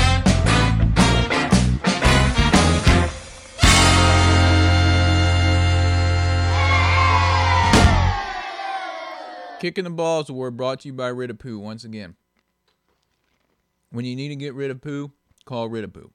Kicking 9.59 9.83
the 9.85 9.89
balls 9.89 10.29
award 10.29 10.55
brought 10.55 10.81
to 10.81 10.87
you 10.87 10.93
by 10.93 11.07
Rid 11.07 11.31
of 11.31 11.39
Poo 11.39 11.57
once 11.57 11.83
again. 11.83 12.15
When 13.89 14.05
you 14.05 14.15
need 14.15 14.29
to 14.29 14.35
get 14.35 14.53
rid 14.53 14.69
of 14.69 14.81
poo, 14.81 15.11
call 15.45 15.69
Rid 15.69 15.83
of 15.83 15.93
Poo. 15.93 16.11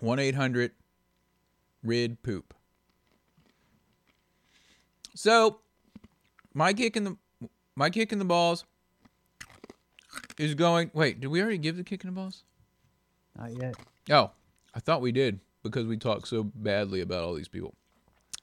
1 0.00 0.18
800 0.18 0.72
Rid 1.82 2.22
Poop. 2.22 2.54
So, 5.14 5.60
my 6.54 6.72
kick 6.72 6.96
in 6.96 7.04
the 7.04 7.16
my 7.74 7.90
kick 7.90 8.12
in 8.12 8.18
the 8.18 8.24
balls 8.24 8.64
is 10.38 10.54
going. 10.54 10.90
Wait, 10.94 11.20
did 11.20 11.28
we 11.28 11.40
already 11.40 11.58
give 11.58 11.76
the 11.76 11.84
kick 11.84 12.04
in 12.04 12.08
the 12.08 12.14
balls? 12.14 12.44
Not 13.36 13.52
yet. 13.52 13.74
Oh, 14.10 14.30
I 14.74 14.80
thought 14.80 15.00
we 15.00 15.12
did 15.12 15.40
because 15.62 15.86
we 15.86 15.96
talked 15.96 16.28
so 16.28 16.44
badly 16.44 17.00
about 17.00 17.24
all 17.24 17.34
these 17.34 17.48
people. 17.48 17.74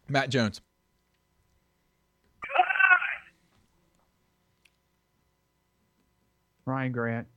Matt 0.10 0.30
Jones. 0.30 0.62
Ryan 6.68 6.92
Grant. 6.92 7.28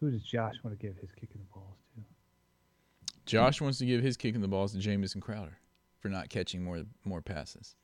Who 0.00 0.10
does 0.10 0.22
Josh 0.22 0.54
want 0.62 0.78
to 0.78 0.86
give 0.86 0.96
his 0.98 1.10
kick 1.18 1.30
in 1.34 1.40
the 1.40 1.46
balls 1.52 1.76
to? 1.94 3.14
Josh 3.24 3.60
wants 3.60 3.78
to 3.78 3.86
give 3.86 4.02
his 4.02 4.16
kick 4.16 4.34
in 4.34 4.42
the 4.42 4.48
balls 4.48 4.72
to 4.72 4.78
Jamison 4.78 5.20
Crowder 5.20 5.58
for 5.98 6.08
not 6.08 6.28
catching 6.28 6.62
more 6.62 6.82
more 7.04 7.22
passes. 7.22 7.74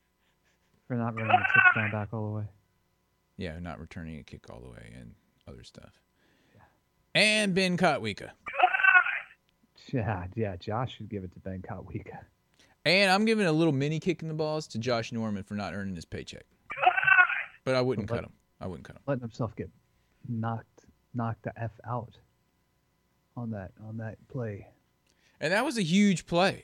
For 0.87 0.95
not 0.95 1.15
running 1.15 1.31
the 1.31 1.45
touchdown 1.53 1.91
back 1.91 2.13
all 2.13 2.31
the 2.31 2.37
way. 2.37 2.45
Yeah, 3.37 3.59
not 3.59 3.79
returning 3.79 4.19
a 4.19 4.23
kick 4.23 4.49
all 4.49 4.59
the 4.59 4.69
way 4.69 4.93
and 4.99 5.13
other 5.47 5.63
stuff. 5.63 5.99
And 7.13 7.55
Ben 7.55 7.77
Kotwica. 7.77 8.29
Yeah, 9.91 10.25
yeah. 10.35 10.55
Josh 10.57 10.95
should 10.97 11.09
give 11.09 11.23
it 11.23 11.33
to 11.33 11.39
Ben 11.39 11.61
Kotwica. 11.61 12.19
And 12.85 13.11
I'm 13.11 13.25
giving 13.25 13.47
a 13.47 13.51
little 13.51 13.73
mini 13.73 13.99
kick 13.99 14.21
in 14.21 14.27
the 14.27 14.33
balls 14.33 14.67
to 14.67 14.77
Josh 14.77 15.11
Norman 15.11 15.43
for 15.43 15.55
not 15.55 15.73
earning 15.73 15.95
his 15.95 16.05
paycheck. 16.05 16.45
But 17.67 17.75
I 17.75 17.81
wouldn't 17.81 18.07
cut 18.07 18.23
him. 18.23 18.31
I 18.61 18.67
wouldn't 18.67 18.87
cut 18.87 18.95
him. 18.95 19.01
Letting 19.07 19.23
himself 19.23 19.53
get 19.57 19.69
knocked 20.29 20.85
knocked 21.13 21.43
the 21.43 21.51
f 21.61 21.71
out 21.85 22.17
on 23.35 23.51
that 23.51 23.71
on 23.85 23.97
that 23.97 24.25
play. 24.29 24.67
And 25.41 25.51
that 25.51 25.65
was 25.65 25.77
a 25.77 25.81
huge 25.81 26.25
play 26.25 26.63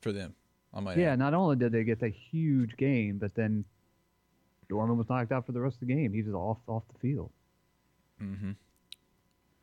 for 0.00 0.10
them. 0.10 0.34
On 0.72 0.82
my 0.82 0.96
Yeah, 0.96 1.14
not 1.14 1.34
only 1.34 1.54
did 1.54 1.70
they 1.70 1.84
get 1.84 2.00
the 2.00 2.08
huge 2.08 2.76
gain, 2.76 3.18
but 3.18 3.36
then 3.36 3.64
Norman 4.68 4.98
was 4.98 5.08
knocked 5.08 5.30
out 5.30 5.46
for 5.46 5.52
the 5.52 5.60
rest 5.60 5.76
of 5.80 5.86
the 5.86 5.94
game. 5.94 6.12
He 6.12 6.22
was 6.22 6.34
off 6.34 6.58
off 6.66 6.82
the 6.92 6.98
field. 6.98 7.30
Mm-hmm. 8.20 8.50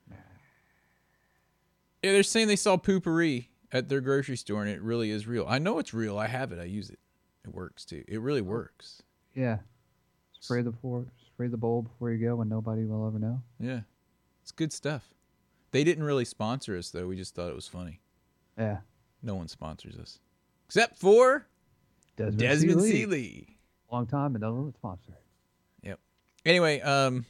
Yeah, 2.02 2.14
they're 2.14 2.24
saying 2.24 2.48
they 2.48 2.56
saw 2.56 2.78
Poo-Pourri 2.78 3.50
at 3.72 3.88
their 3.88 4.02
grocery 4.02 4.36
store, 4.38 4.64
and 4.64 4.72
it 4.72 4.82
really 4.82 5.12
is 5.12 5.28
real. 5.28 5.46
I 5.48 5.60
know 5.60 5.78
it's 5.78 5.94
real. 5.94 6.18
I 6.18 6.26
have 6.26 6.52
it. 6.52 6.60
I 6.60 6.64
use 6.64 6.90
it. 6.90 6.98
It 7.44 7.54
works 7.54 7.86
too. 7.86 8.04
It 8.08 8.22
really 8.22 8.42
works. 8.42 9.04
Yeah. 9.36 9.58
Spray 10.42 10.62
the 10.62 10.72
before, 10.72 11.06
spray 11.26 11.48
the 11.48 11.58
bowl 11.58 11.84
before 11.84 12.12
you 12.12 12.18
go, 12.24 12.42
and 12.42 12.50
nobody 12.50 12.84
will 12.84 13.08
ever 13.08 13.20
know. 13.20 13.42
Yeah, 13.60 13.82
it's 14.42 14.52
good 14.52 14.74
stuff. 14.74 15.14
They 15.72 15.86
didn't 15.86 16.04
really 16.04 16.26
sponsor 16.26 16.78
us 16.78 16.90
though. 16.90 17.08
We 17.08 17.16
just 17.16 17.34
thought 17.34 17.50
it 17.50 17.56
was 17.56 17.68
funny. 17.68 18.02
Yeah. 18.58 18.80
No 19.24 19.36
one 19.36 19.48
sponsors 19.48 19.96
us 19.96 20.20
except 20.66 20.98
for 20.98 21.48
Desmond, 22.18 22.40
Desmond 22.40 22.82
C. 22.82 22.92
C. 22.92 23.06
Lee. 23.06 23.06
Lee. 23.06 23.58
Long 23.92 24.08
time, 24.08 24.36
and 24.36 24.42
no 24.42 24.74
sponsor. 24.76 25.14
Yep. 25.84 26.00
Anyway, 26.46 26.82
um, 26.82 27.26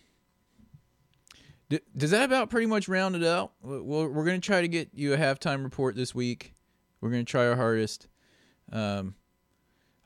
d- 1.69 1.79
does 1.97 2.11
that 2.11 2.23
about 2.23 2.49
pretty 2.49 2.67
much 2.67 2.87
round 2.87 3.15
it 3.15 3.23
out? 3.23 3.51
We're, 3.61 4.07
we're 4.07 4.25
going 4.25 4.39
to 4.39 4.45
try 4.45 4.61
to 4.61 4.67
get 4.67 4.89
you 4.93 5.13
a 5.13 5.17
halftime 5.17 5.63
report 5.63 5.95
this 5.95 6.15
week. 6.15 6.53
We're 7.01 7.09
going 7.09 7.25
to 7.25 7.29
try 7.29 7.47
our 7.47 7.55
hardest. 7.55 8.07
Um, 8.71 9.15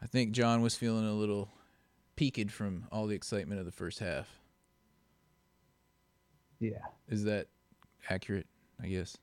I 0.01 0.07
think 0.07 0.31
John 0.31 0.61
was 0.61 0.75
feeling 0.75 1.05
a 1.05 1.13
little 1.13 1.49
peaked 2.15 2.51
from 2.51 2.85
all 2.91 3.07
the 3.07 3.15
excitement 3.15 3.59
of 3.59 3.65
the 3.65 3.71
first 3.71 3.99
half. 3.99 4.27
Yeah. 6.59 6.79
Is 7.09 7.23
that 7.25 7.47
accurate? 8.09 8.47
I 8.81 8.87
guess. 8.87 9.17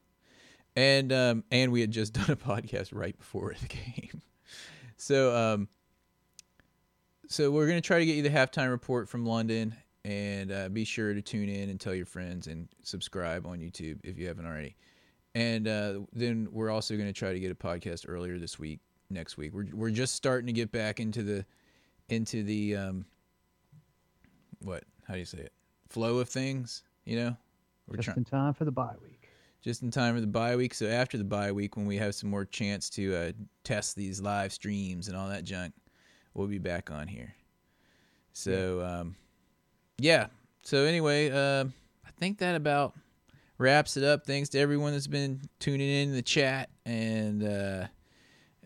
And 0.77 1.13
um, 1.13 1.45
and 1.51 1.73
we 1.73 1.81
had 1.81 1.91
just 1.91 2.13
done 2.15 2.31
a 2.31 2.37
podcast 2.37 2.91
right 2.93 3.17
before 3.17 3.55
the 3.61 3.69
game, 3.69 4.23
so 4.97 5.35
um, 5.37 5.69
so 7.29 7.51
we're 7.51 7.67
gonna 7.67 7.81
try 7.81 7.99
to 7.99 8.07
get 8.07 8.17
you 8.17 8.23
the 8.23 8.31
halftime 8.31 8.71
report 8.71 9.09
from 9.09 9.27
London, 9.27 9.75
and 10.05 10.51
uh, 10.51 10.69
be 10.69 10.85
sure 10.85 11.13
to 11.13 11.21
tune 11.21 11.49
in 11.49 11.69
and 11.69 11.79
tell 11.79 11.95
your 11.95 12.07
friends 12.07 12.47
and 12.47 12.69
subscribe 12.83 13.47
on 13.47 13.59
YouTube 13.59 13.99
if 14.03 14.19
you 14.19 14.27
haven't 14.27 14.47
already. 14.47 14.77
And 15.35 15.67
uh, 15.67 16.01
then 16.13 16.49
we're 16.51 16.71
also 16.71 16.97
gonna 16.97 17.13
try 17.13 17.33
to 17.33 17.41
get 17.41 17.51
a 17.51 17.55
podcast 17.55 18.07
earlier 18.09 18.39
this 18.39 18.59
week, 18.59 18.81
next 19.11 19.37
week. 19.37 19.53
We're 19.53 19.67
we're 19.75 19.91
just 19.91 20.15
starting 20.15 20.47
to 20.47 20.53
get 20.53 20.73
back 20.73 21.01
into 21.01 21.23
the 21.23 21.45
into 22.13 22.43
the 22.43 22.77
um, 22.77 23.05
what? 24.61 24.85
How 25.07 25.15
do 25.15 25.19
you 25.21 25.27
say 25.27 25.39
it? 25.39 25.53
Flow 25.89 26.19
of 26.19 26.29
things, 26.29 26.83
you 27.05 27.17
know. 27.17 27.37
We're 27.89 27.97
Just 27.97 28.07
trying 28.07 28.19
in 28.19 28.25
time 28.25 28.55
for 28.55 28.65
the 28.65 28.71
bye 28.73 28.95
week. 29.03 29.29
just 29.61 29.83
in 29.83 29.91
time 29.91 30.15
for 30.15 30.21
the 30.21 30.27
bye 30.27 30.55
week. 30.57 30.73
So 30.75 30.87
after 30.87 31.19
the 31.19 31.25
bye 31.25 31.51
week, 31.53 31.77
when 31.77 31.87
we 31.87 31.97
have 31.97 32.15
some 32.15 32.31
more 32.31 32.45
chance 32.45 32.89
to 32.91 33.15
uh, 33.15 33.33
test 33.65 33.97
these 33.97 34.21
live 34.21 34.53
streams 34.53 35.09
and 35.09 35.17
all 35.17 35.29
that 35.29 35.45
junk, 35.45 35.75
we'll 36.35 36.47
be 36.47 36.59
back 36.59 36.91
on 36.91 37.09
here. 37.09 37.35
So 38.33 38.81
um, 38.85 39.17
yeah. 39.99 40.29
So 40.63 40.85
anyway, 40.85 41.31
uh, 41.31 41.65
I 42.07 42.11
think 42.19 42.39
that 42.39 42.55
about 42.55 42.95
wraps 43.59 43.97
it 43.97 44.05
up. 44.05 44.25
Thanks 44.27 44.49
to 44.51 44.59
everyone 44.59 44.93
that's 44.93 45.09
been 45.09 45.41
tuning 45.59 45.89
in, 45.89 46.09
in 46.11 46.15
the 46.15 46.23
chat 46.23 46.71
and 46.87 47.43
uh, 47.43 47.87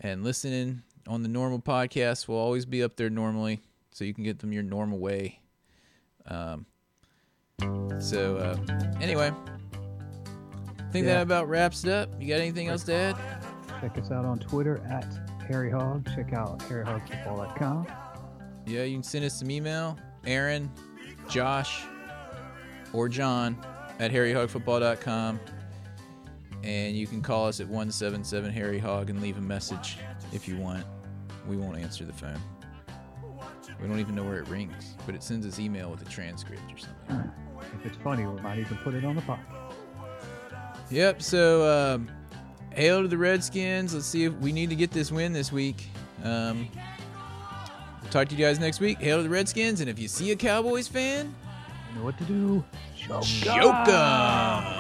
and 0.03 0.23
listening 0.23 0.83
on 1.07 1.23
the 1.23 1.29
normal 1.29 1.61
podcast. 1.61 2.29
We'll 2.29 2.39
always 2.39 2.65
be 2.67 2.83
up 2.83 2.97
there 2.97 3.11
normally, 3.11 3.61
so 3.91 4.05
you 4.05 4.13
can 4.15 4.25
get 4.25 4.39
them 4.41 4.53
your 4.53 4.63
normal 4.63 4.99
way. 4.99 5.41
Um, 6.27 6.67
so 8.01 8.37
uh, 8.37 8.57
anyway. 9.01 9.33
I 10.79 10.91
think 10.91 11.07
Yeah. 11.07 11.15
that 11.15 11.23
about 11.23 11.49
wraps 11.49 11.85
it 11.85 11.91
up. 11.93 12.09
You 12.21 12.29
got 12.29 12.41
anything 12.41 12.69
else 12.69 12.85
to 12.85 12.95
add? 12.95 13.17
Check 13.81 13.99
us 13.99 14.11
out 14.11 14.25
on 14.25 14.39
Twitter 14.39 14.79
at 14.89 15.05
Harry 15.49 15.71
Hog. 15.71 16.07
Check 16.15 16.33
out 16.33 16.59
harryhogfootball.com. 16.61 17.87
Yeah, 18.67 18.83
you 18.85 18.95
can 18.97 19.03
send 19.03 19.25
us 19.25 19.39
some 19.39 19.51
email. 19.51 19.99
Aaron, 20.27 20.71
Josh, 21.29 21.85
or 22.93 23.09
John 23.09 23.57
at 23.99 24.11
harryhogfootball.com. 24.11 25.39
And 26.65 26.97
you 26.97 27.07
can 27.07 27.21
call 27.21 27.47
us 27.47 27.61
at 27.61 27.67
177 27.67 28.51
Harry 28.53 28.79
Hog 28.79 29.11
and 29.11 29.21
leave 29.21 29.37
a 29.39 29.43
message 29.43 29.99
if 30.33 30.49
you 30.49 30.57
want. 30.57 30.85
We 31.49 31.57
won't 31.57 31.79
answer 31.79 32.05
the 32.05 32.13
phone. 32.13 32.41
We 33.81 33.87
don't 33.89 34.01
even 34.01 34.15
know 34.15 34.25
where 34.25 34.39
it 34.39 34.49
rings, 34.49 34.95
but 35.05 35.15
it 35.15 35.23
sends 35.23 35.47
us 35.47 35.59
email 35.59 35.91
with 35.91 36.01
a 36.03 36.11
transcript 36.11 36.63
or 36.73 36.79
something. 36.79 37.31
If 37.81 37.87
it's 37.87 37.97
funny, 38.03 38.25
we 38.27 38.41
might 38.41 38.59
even 38.59 38.77
put 38.79 38.95
it 38.95 39.05
on 39.05 39.17
the 39.17 39.23
podcast. 39.23 39.73
Yep. 40.91 41.21
So, 41.23 41.95
um, 41.95 42.09
hail 42.71 43.03
to 43.03 43.09
the 43.09 43.19
Redskins. 43.19 43.93
Let's 43.93 44.07
see 44.07 44.25
if 44.25 44.33
we 44.35 44.53
need 44.53 44.71
to 44.71 44.77
get 44.77 44.91
this 44.93 45.11
win 45.13 45.33
this 45.33 45.51
week. 45.53 45.89
Um, 46.25 46.69
we'll 48.03 48.11
talk 48.11 48.29
to 48.29 48.35
you 48.37 48.45
guys 48.45 48.59
next 48.59 48.81
week. 48.81 48.99
Hail 48.99 49.19
to 49.19 49.23
the 49.25 49.29
Redskins. 49.29 49.81
And 49.81 49.91
if 49.91 49.99
you 49.99 50.09
see 50.09 50.31
a 50.31 50.37
Cowboys 50.37 50.89
fan, 50.89 51.35
You 51.93 51.99
know 51.99 52.05
what 52.05 52.19
to 52.19 52.25
do? 52.25 52.65
Choke 52.97 53.23
choke 53.25 53.89
'em. 53.89 54.76